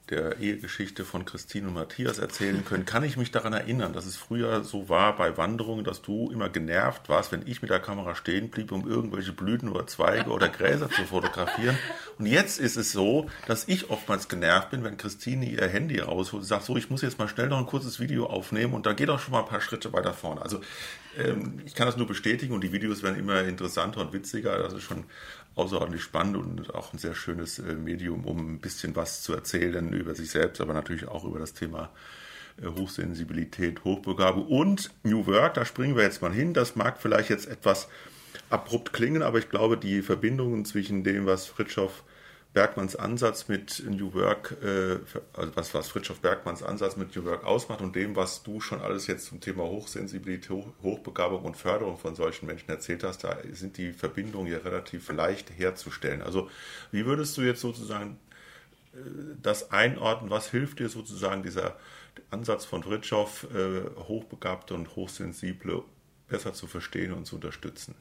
der 0.10 0.40
Ehegeschichte 0.40 1.04
von 1.04 1.26
Christine 1.26 1.68
und 1.68 1.74
Matthias 1.74 2.20
erzählen 2.20 2.64
können, 2.64 2.86
kann 2.86 3.04
ich 3.04 3.18
mich 3.18 3.32
daran 3.32 3.54
erinnern, 3.54 3.94
dass 3.94 4.06
es 4.06 4.16
früher 4.16 4.64
so 4.64 4.90
war 4.90 5.16
bei 5.16 5.38
Wanderungen, 5.38 5.84
dass 5.84 6.02
du 6.02 6.30
immer 6.32 6.50
genervt 6.50 7.10
warst, 7.10 7.32
wenn 7.32 7.48
ich 7.48 7.62
mit 7.62 7.72
der 7.72 7.80
Kamera 7.80 8.16
stehen 8.16 8.50
blieb, 8.50 8.72
um 8.72 8.88
irgendwelche 8.88 9.34
Blüten 9.34 9.70
oder 9.70 9.88
Zweige 9.88 10.30
oder 10.30 10.50
Gräser 10.50 10.90
zu 10.90 11.04
fotografieren. 11.04 11.78
Und 12.20 12.28
jetzt 12.28 12.60
ist 12.60 12.78
es 12.78 12.92
so, 12.92 13.30
dass 13.48 13.68
ich 13.68 13.90
oftmals 13.90 14.30
genervt 14.30 14.70
bin, 14.70 14.84
wenn 14.84 14.98
Christine 14.98 15.46
ihr 15.46 15.68
Handy 15.68 16.00
rausholt 16.00 16.42
und 16.42 16.48
sagt, 16.48 16.66
so, 16.66 16.78
ich 16.78 16.90
muss 16.90 17.02
jetzt 17.02 17.20
mal 17.20 17.28
schnell 17.28 17.48
noch 17.48 17.58
ein 17.58 17.66
kurzes 17.66 18.00
Video 18.00 18.28
aufnehmen 18.28 18.74
und 18.74 18.86
dann 18.86 18.96
geht 18.96 19.10
auch 19.10 19.20
schon 19.20 19.32
mal 19.32 19.42
ein 19.42 19.48
paar 19.50 19.62
Schritte 19.62 19.92
weiter 19.94 20.14
vorne. 20.14 20.42
Also 20.42 20.62
ähm, 21.18 21.62
ich 21.66 21.76
kann 21.76 21.88
das 21.88 21.98
nur 21.98 22.08
bestätigen 22.08 22.54
und 22.54 22.64
die 22.64 22.72
Videos 22.72 23.04
werden 23.04 23.18
immer 23.18 23.44
interessanter 23.44 24.02
und 24.02 24.14
witziger. 24.14 24.58
Das 24.58 24.74
ist 24.74 24.84
schon 24.84 25.06
außerordentlich 25.56 26.04
spannend 26.04 26.38
und 26.38 26.76
auch 26.76 26.94
ein 26.94 26.98
sehr 26.98 27.16
schönes 27.16 27.60
äh, 27.60 27.74
Medium, 27.74 28.26
um 28.26 28.56
ein 28.56 28.60
bisschen 28.60 28.96
was 28.96 29.22
zu 29.22 29.34
erzählen 29.34 29.94
über 29.94 30.16
sich 30.16 30.30
selbst, 30.30 30.62
aber 30.62 30.74
natürlich 30.74 31.08
auch 31.08 31.24
über 31.24 31.40
das 31.40 31.54
Thema 31.54 31.90
äh, 32.62 32.68
Hochsensibilität, 32.68 33.84
Hochbegabung 33.84 34.48
und 34.48 34.92
New 35.04 35.26
Work. 35.28 35.56
Da 35.56 35.66
springen 35.66 35.96
wir 35.96 36.04
jetzt 36.04 36.22
mal 36.22 36.34
hin. 36.34 36.54
Das 36.54 36.76
mag 36.76 37.00
vielleicht 37.00 37.30
jetzt 37.30 37.48
etwas 37.48 37.88
abrupt 38.50 38.94
klingen, 38.94 39.24
aber 39.24 39.40
ich 39.40 39.50
glaube, 39.50 39.78
die 39.78 40.02
Verbindungen 40.02 40.66
zwischen 40.66 41.04
dem, 41.04 41.26
was 41.26 41.46
Fritschow 41.46 42.04
Bergmanns 42.56 42.96
Ansatz 42.96 43.50
mit 43.50 43.84
New 43.86 44.14
Work, 44.14 44.56
äh, 44.64 44.98
also 45.34 45.56
was, 45.58 45.74
was 45.74 45.90
Fritjof 45.90 46.22
Bergmanns 46.22 46.64
Ansatz 46.64 46.96
mit 46.96 47.14
New 47.14 47.26
Work 47.26 47.44
ausmacht 47.44 47.82
und 47.82 47.98
dem, 47.98 48.16
was 48.16 48.44
du 48.44 48.62
schon 48.62 48.80
alles 48.80 49.08
jetzt 49.08 49.26
zum 49.26 49.42
Thema 49.42 49.64
Hochsensibilität, 49.64 50.50
Hochbegabung 50.82 51.44
und 51.44 51.58
Förderung 51.58 51.98
von 51.98 52.16
solchen 52.16 52.46
Menschen 52.46 52.70
erzählt 52.70 53.04
hast, 53.04 53.26
da 53.26 53.38
sind 53.52 53.78
die 53.78 53.92
Verbindungen 53.92 54.50
ja 54.50 54.60
relativ 54.60 55.12
leicht 55.12 55.52
herzustellen. 55.52 56.22
Also 56.22 56.50
wie 56.94 57.06
würdest 57.06 57.36
du 57.36 57.42
jetzt 57.42 57.60
sozusagen 57.60 58.22
äh, 58.94 59.00
das 59.42 59.72
einordnen? 59.72 60.30
Was 60.30 60.50
hilft 60.50 60.80
dir 60.80 60.88
sozusagen 60.88 61.44
dieser 61.44 61.76
Ansatz 62.32 62.64
von 62.64 62.84
Fritjof, 62.84 63.48
äh, 63.54 63.82
Hochbegabte 64.08 64.76
und 64.76 64.96
Hochsensible 64.96 65.84
besser 66.30 66.54
zu 66.54 66.68
verstehen 66.68 67.12
und 67.12 67.26
zu 67.26 67.36
unterstützen? 67.36 67.96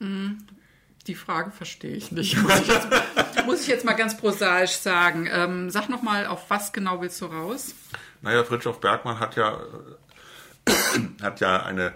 Mhm. 0.00 0.38
Die 1.06 1.14
Frage 1.14 1.50
verstehe 1.50 1.94
ich 1.94 2.10
nicht, 2.10 2.36
muss 2.42 2.60
ich 2.60 2.68
jetzt, 2.68 2.88
muss 3.46 3.60
ich 3.62 3.68
jetzt 3.68 3.84
mal 3.84 3.94
ganz 3.94 4.16
prosaisch 4.16 4.72
sagen. 4.72 5.28
Ähm, 5.30 5.70
sag 5.70 5.88
nochmal, 5.88 6.26
auf 6.26 6.50
was 6.50 6.72
genau 6.72 7.00
willst 7.00 7.20
du 7.20 7.26
raus? 7.26 7.74
Naja, 8.22 8.42
Fritjof 8.44 8.80
Bergmann 8.80 9.20
hat 9.20 9.36
ja, 9.36 9.60
hat 11.22 11.40
ja 11.40 11.62
eine 11.62 11.94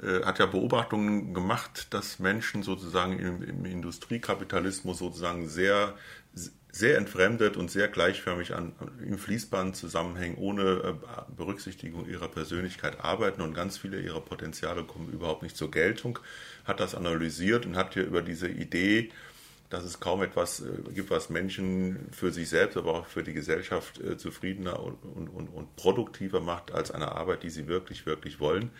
äh, 0.00 0.24
hat 0.24 0.38
ja 0.38 0.46
Beobachtungen 0.46 1.34
gemacht, 1.34 1.88
dass 1.90 2.18
Menschen 2.18 2.62
sozusagen 2.62 3.18
im, 3.18 3.42
im 3.42 3.64
Industriekapitalismus 3.64 4.98
sozusagen 4.98 5.48
sehr 5.48 5.94
sehr 6.72 6.96
entfremdet 6.96 7.58
und 7.58 7.70
sehr 7.70 7.88
gleichförmig 7.88 8.54
an, 8.54 8.72
im 9.06 9.18
Fließband 9.18 9.76
zusammenhängen, 9.76 10.38
ohne 10.38 10.62
äh, 10.62 11.32
Berücksichtigung 11.36 12.08
ihrer 12.08 12.28
Persönlichkeit 12.28 13.00
arbeiten. 13.04 13.42
Und 13.42 13.52
ganz 13.54 13.76
viele 13.76 14.00
ihrer 14.00 14.22
Potenziale 14.22 14.82
kommen 14.84 15.12
überhaupt 15.12 15.42
nicht 15.42 15.56
zur 15.56 15.70
Geltung, 15.70 16.18
hat 16.64 16.80
das 16.80 16.94
analysiert 16.94 17.66
und 17.66 17.76
hat 17.76 17.94
hier 17.94 18.04
über 18.04 18.22
diese 18.22 18.48
Idee, 18.48 19.10
dass 19.72 19.84
es 19.84 20.00
kaum 20.00 20.22
etwas 20.22 20.60
äh, 20.60 20.92
gibt, 20.92 21.10
was 21.10 21.30
Menschen 21.30 22.08
für 22.12 22.30
sich 22.30 22.50
selbst, 22.50 22.76
aber 22.76 22.94
auch 22.94 23.06
für 23.06 23.22
die 23.22 23.32
Gesellschaft 23.32 23.98
äh, 24.00 24.18
zufriedener 24.18 24.78
und, 24.80 25.28
und, 25.28 25.48
und, 25.48 25.76
produktiver 25.76 26.40
macht 26.40 26.72
als 26.72 26.90
eine 26.90 27.12
Arbeit, 27.12 27.42
die 27.42 27.48
sie 27.48 27.68
wirklich, 27.68 28.04
wirklich 28.04 28.38
wollen, 28.38 28.70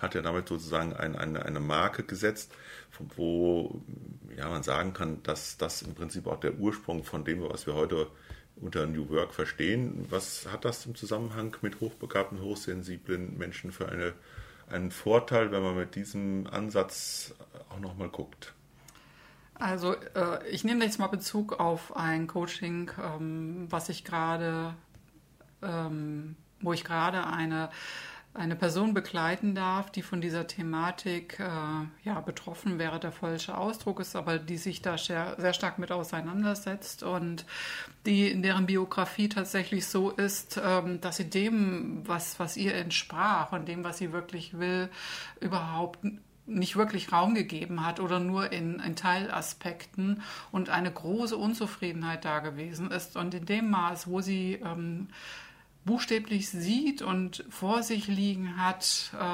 hat 0.00 0.14
er 0.14 0.20
damit 0.20 0.48
sozusagen 0.48 0.92
ein, 0.92 1.16
eine, 1.16 1.46
eine 1.46 1.60
Marke 1.60 2.02
gesetzt, 2.02 2.52
wo 3.16 3.82
ja, 4.36 4.48
man 4.50 4.62
sagen 4.62 4.92
kann, 4.92 5.22
dass 5.22 5.56
das 5.56 5.80
im 5.80 5.94
Prinzip 5.94 6.26
auch 6.26 6.38
der 6.38 6.54
Ursprung 6.54 7.02
von 7.02 7.24
dem, 7.24 7.42
was 7.48 7.66
wir 7.66 7.74
heute 7.74 8.08
unter 8.56 8.86
New 8.86 9.08
Work 9.08 9.32
verstehen. 9.32 10.06
Was 10.10 10.46
hat 10.52 10.66
das 10.66 10.84
im 10.84 10.94
Zusammenhang 10.94 11.56
mit 11.62 11.80
hochbegabten, 11.80 12.42
hochsensiblen 12.42 13.38
Menschen 13.38 13.72
für 13.72 13.88
eine, 13.88 14.12
einen 14.68 14.90
Vorteil, 14.90 15.50
wenn 15.50 15.62
man 15.62 15.76
mit 15.76 15.94
diesem 15.94 16.46
Ansatz 16.46 17.34
auch 17.70 17.80
nochmal 17.80 18.10
guckt? 18.10 18.52
Also 19.54 19.94
äh, 19.94 20.48
ich 20.50 20.64
nehme 20.64 20.84
jetzt 20.84 20.98
mal 20.98 21.08
Bezug 21.08 21.60
auf 21.60 21.96
ein 21.96 22.26
Coaching, 22.26 22.90
ähm, 23.02 23.66
was 23.70 23.88
ich 23.88 24.04
gerade, 24.04 24.74
ähm, 25.62 26.36
wo 26.60 26.72
ich 26.72 26.84
gerade 26.84 27.26
eine 27.26 27.70
eine 28.34 28.56
Person 28.56 28.94
begleiten 28.94 29.54
darf, 29.54 29.90
die 29.90 30.00
von 30.00 30.22
dieser 30.22 30.46
Thematik 30.46 31.38
äh, 31.38 31.44
ja, 32.02 32.20
betroffen 32.24 32.78
wäre, 32.78 32.98
der 32.98 33.12
falsche 33.12 33.56
Ausdruck 33.58 34.00
ist, 34.00 34.16
aber 34.16 34.38
die 34.38 34.56
sich 34.56 34.80
da 34.80 34.96
sehr, 34.96 35.36
sehr 35.38 35.52
stark 35.52 35.78
mit 35.78 35.92
auseinandersetzt 35.92 37.02
und 37.02 37.44
die 38.06 38.30
in 38.30 38.42
deren 38.42 38.64
Biografie 38.64 39.28
tatsächlich 39.28 39.86
so 39.86 40.10
ist, 40.10 40.58
ähm, 40.64 41.00
dass 41.02 41.18
sie 41.18 41.28
dem, 41.28 42.02
was, 42.08 42.40
was 42.40 42.56
ihr 42.56 42.74
entsprach 42.74 43.52
und 43.52 43.68
dem, 43.68 43.84
was 43.84 43.98
sie 43.98 44.12
wirklich 44.12 44.58
will, 44.58 44.88
überhaupt 45.40 45.98
nicht 46.54 46.76
wirklich 46.76 47.12
Raum 47.12 47.34
gegeben 47.34 47.84
hat 47.84 48.00
oder 48.00 48.20
nur 48.20 48.52
in, 48.52 48.80
in, 48.80 48.96
Teilaspekten 48.96 50.22
und 50.50 50.70
eine 50.70 50.90
große 50.90 51.36
Unzufriedenheit 51.36 52.24
da 52.24 52.40
gewesen 52.40 52.90
ist. 52.90 53.16
Und 53.16 53.34
in 53.34 53.46
dem 53.46 53.70
Maß, 53.70 54.06
wo 54.06 54.20
sie 54.20 54.54
ähm, 54.64 55.08
buchstäblich 55.84 56.48
sieht 56.48 57.02
und 57.02 57.44
vor 57.50 57.82
sich 57.82 58.06
liegen 58.06 58.56
hat, 58.56 59.10
äh, 59.14 59.24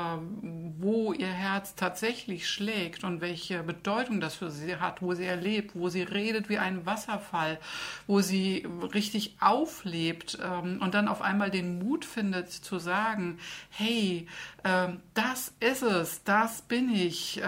wo 0.78 1.12
ihr 1.12 1.28
Herz 1.28 1.74
tatsächlich 1.74 2.48
schlägt 2.48 3.04
und 3.04 3.20
welche 3.20 3.62
Bedeutung 3.62 4.20
das 4.20 4.36
für 4.36 4.50
sie 4.50 4.76
hat, 4.76 5.02
wo 5.02 5.14
sie 5.14 5.26
erlebt, 5.26 5.72
wo 5.74 5.88
sie 5.88 6.02
redet 6.02 6.48
wie 6.48 6.58
ein 6.58 6.86
Wasserfall, 6.86 7.58
wo 8.06 8.20
sie 8.20 8.66
richtig 8.94 9.36
auflebt 9.40 10.38
ähm, 10.42 10.80
und 10.80 10.94
dann 10.94 11.08
auf 11.08 11.20
einmal 11.20 11.50
den 11.50 11.78
Mut 11.78 12.06
findet 12.06 12.50
zu 12.50 12.78
sagen, 12.78 13.38
hey, 13.70 14.26
äh, 14.62 14.88
das 15.14 15.52
ist 15.60 15.82
es, 15.82 16.24
das 16.24 16.62
bin 16.62 16.94
ich. 16.94 17.42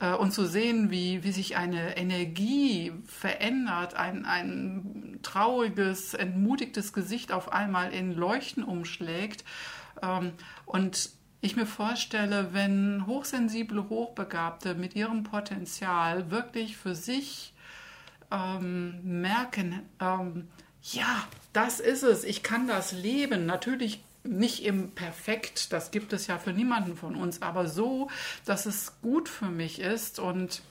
Äh, 0.00 0.12
und 0.14 0.32
zu 0.32 0.46
sehen, 0.46 0.90
wie, 0.90 1.24
wie 1.24 1.32
sich 1.32 1.56
eine 1.56 1.96
Energie 1.96 2.92
verändert, 3.06 3.94
ein, 3.94 4.24
ein 4.24 5.18
trauriges, 5.22 6.14
entmutigtes 6.14 6.92
Gesicht 6.92 7.32
auf 7.32 7.52
einmal 7.52 7.92
in 7.92 8.12
Leuchten 8.12 8.62
umschlägt. 8.62 9.44
Ähm, 10.02 10.32
und 10.64 11.10
ich 11.40 11.56
mir 11.56 11.66
vorstelle, 11.66 12.52
wenn 12.52 13.06
hochsensible 13.06 13.88
Hochbegabte 13.88 14.74
mit 14.74 14.96
ihrem 14.96 15.22
Potenzial 15.22 16.30
wirklich 16.30 16.76
für 16.76 16.94
sich 16.94 17.54
ähm, 18.30 19.20
merken, 19.20 19.82
ähm, 20.00 20.48
ja, 20.82 21.24
das 21.52 21.80
ist 21.80 22.02
es, 22.02 22.24
ich 22.24 22.42
kann 22.42 22.68
das 22.68 22.92
leben. 22.92 23.46
Natürlich 23.46 24.02
nicht 24.26 24.64
im 24.64 24.90
Perfekt, 24.90 25.72
das 25.72 25.90
gibt 25.90 26.12
es 26.12 26.26
ja 26.26 26.38
für 26.38 26.52
niemanden 26.52 26.96
von 26.96 27.14
uns, 27.14 27.42
aber 27.42 27.68
so, 27.68 28.08
dass 28.44 28.66
es 28.66 29.00
gut 29.02 29.28
für 29.28 29.48
mich 29.48 29.80
ist 29.80 30.18
und 30.18 30.62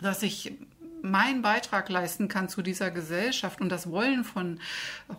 dass 0.00 0.22
ich 0.22 0.54
meinen 1.02 1.42
Beitrag 1.42 1.88
leisten 1.88 2.28
kann 2.28 2.48
zu 2.48 2.62
dieser 2.62 2.90
Gesellschaft. 2.90 3.60
Und 3.60 3.68
das 3.68 3.90
wollen 3.90 4.24
von 4.24 4.60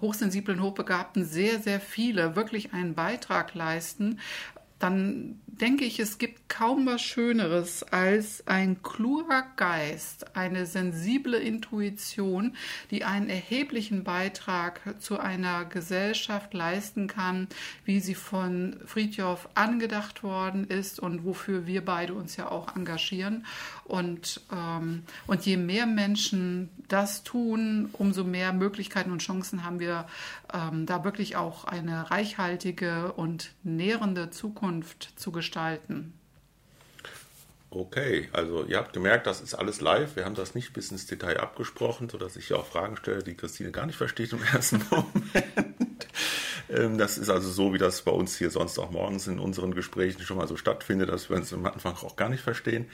hochsensiblen, 0.02 0.62
hochbegabten 0.62 1.26
sehr, 1.26 1.60
sehr 1.60 1.80
viele 1.80 2.36
wirklich 2.36 2.74
einen 2.74 2.94
Beitrag 2.94 3.54
leisten, 3.54 4.20
dann 4.80 5.40
denke 5.62 5.86
ich, 5.86 6.00
es 6.00 6.18
gibt 6.18 6.50
kaum 6.50 6.86
was 6.86 7.02
Schöneres 7.02 7.84
als 7.84 8.46
ein 8.48 8.82
kluger 8.84 9.46
Geist, 9.56 10.36
eine 10.36 10.66
sensible 10.66 11.38
Intuition, 11.38 12.56
die 12.92 13.04
einen 13.04 13.30
erheblichen 13.30 14.04
Beitrag 14.04 14.82
zu 15.00 15.20
einer 15.20 15.66
Gesellschaft 15.66 16.54
leisten 16.54 17.08
kann, 17.08 17.48
wie 17.86 18.00
sie 18.00 18.16
von 18.16 18.78
Friedjof 18.86 19.50
angedacht 19.56 20.24
worden 20.24 20.68
ist 20.68 21.00
und 21.00 21.26
wofür 21.26 21.66
wir 21.66 21.84
beide 21.84 22.14
uns 22.14 22.38
ja 22.38 22.50
auch 22.50 22.76
engagieren. 22.76 23.46
Und, 23.84 24.42
ähm, 24.52 25.04
und 25.28 25.46
je 25.46 25.58
mehr 25.58 25.86
Menschen 25.86 26.70
das 26.88 27.24
tun, 27.24 27.90
umso 27.94 28.24
mehr 28.24 28.54
Möglichkeiten 28.54 29.12
und 29.12 29.22
Chancen 29.22 29.64
haben 29.64 29.80
wir, 29.80 30.08
ähm, 30.54 30.86
da 30.86 31.04
wirklich 31.04 31.36
auch 31.36 31.66
eine 31.66 32.12
reichhaltige 32.12 33.14
und 33.14 33.52
nährende 33.64 34.30
Zukunft 34.30 35.14
zu 35.16 35.32
gestalten. 35.32 35.47
Okay, 37.70 38.30
also 38.32 38.64
ihr 38.66 38.78
habt 38.78 38.94
gemerkt, 38.94 39.28
das 39.28 39.42
ist 39.42 39.54
alles 39.54 39.82
live. 39.82 40.16
Wir 40.16 40.26
haben 40.26 40.36
das 40.36 40.56
nicht 40.56 40.72
bis 40.74 40.90
ins 40.92 41.06
Detail 41.06 41.40
abgesprochen, 41.40 42.08
sodass 42.10 42.38
ich 42.38 42.48
hier 42.48 42.58
auch 42.58 42.66
Fragen 42.66 42.96
stelle, 42.96 43.24
die 43.24 43.36
Christine 43.36 43.72
gar 43.72 43.86
nicht 43.86 43.98
versteht 43.98 44.32
im 44.32 44.44
ersten 44.54 44.82
Moment. 44.90 46.08
Ähm, 46.70 46.98
das 46.98 47.18
ist 47.18 47.30
also 47.30 47.50
so, 47.50 47.74
wie 47.74 47.78
das 47.78 48.02
bei 48.02 48.12
uns 48.12 48.38
hier 48.38 48.52
sonst 48.52 48.80
auch 48.80 48.92
morgens 48.92 49.28
in 49.28 49.40
unseren 49.40 49.74
Gesprächen 49.74 50.22
schon 50.22 50.38
mal 50.38 50.48
so 50.48 50.56
stattfindet, 50.56 51.10
dass 51.10 51.30
wir 51.30 51.38
uns 51.38 51.54
am 51.54 51.66
Anfang 51.66 51.96
auch 51.96 52.16
gar 52.16 52.30
nicht 52.30 52.42
verstehen. 52.42 52.88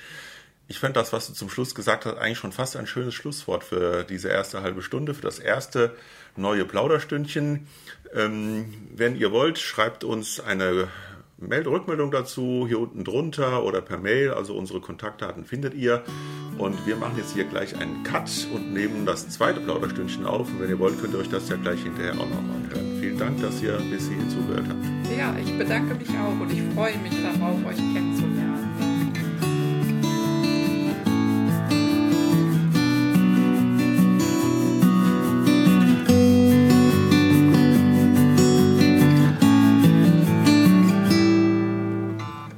Ich 0.68 0.80
fände 0.80 1.00
das, 1.00 1.14
was 1.14 1.28
du 1.28 1.34
zum 1.34 1.50
Schluss 1.50 1.76
gesagt 1.76 2.06
hast, 2.06 2.18
eigentlich 2.18 2.38
schon 2.38 2.52
fast 2.52 2.76
ein 2.78 2.88
schönes 2.88 3.14
Schlusswort 3.14 3.64
für 3.64 4.04
diese 4.04 4.30
erste 4.30 4.62
halbe 4.62 4.82
Stunde, 4.82 5.14
für 5.14 5.22
das 5.22 5.40
erste 5.40 5.96
neue 6.36 6.66
Plauderstündchen. 6.66 7.68
Ähm, 8.14 8.74
wenn 8.96 9.16
ihr 9.16 9.32
wollt, 9.32 9.60
schreibt 9.60 10.04
uns 10.04 10.40
eine 10.40 10.88
Meld 11.48 11.68
Rückmeldung 11.68 12.12
dazu 12.12 12.66
hier 12.68 12.80
unten 12.80 13.04
drunter 13.04 13.64
oder 13.64 13.82
per 13.82 13.98
Mail. 13.98 14.32
Also 14.32 14.56
unsere 14.56 14.80
Kontaktdaten 14.82 15.46
findet 15.46 15.74
ihr. 15.74 16.04
Und 16.58 16.86
wir 16.86 16.96
machen 16.96 17.14
jetzt 17.18 17.34
hier 17.34 17.46
gleich 17.46 17.76
einen 17.76 18.04
Cut 18.04 18.30
und 18.54 18.74
nehmen 18.74 19.06
das 19.06 19.28
zweite 19.30 19.60
Plauderstündchen 19.60 20.26
auf. 20.26 20.48
Und 20.48 20.62
wenn 20.62 20.70
ihr 20.70 20.80
wollt, 20.80 21.00
könnt 21.02 21.14
ihr 21.14 21.20
euch 21.20 21.30
das 21.30 21.50
ja 21.50 21.56
gleich 21.56 21.82
hinterher 21.82 22.14
auch 22.14 22.30
nochmal 22.30 22.58
anhören. 22.64 23.00
Vielen 23.00 23.18
Dank, 23.18 23.42
dass 23.42 23.62
ihr 23.62 23.74
bis 23.90 24.08
hierhin 24.08 24.30
zugehört 24.30 24.66
habt. 24.70 25.18
Ja, 25.18 25.36
ich 25.44 25.58
bedanke 25.58 25.96
mich 25.96 26.10
auch 26.10 26.40
und 26.40 26.52
ich 26.52 26.62
freue 26.74 26.98
mich 27.00 27.14
darauf, 27.22 27.58
euch 27.66 27.78
kennenzulernen. 27.78 28.13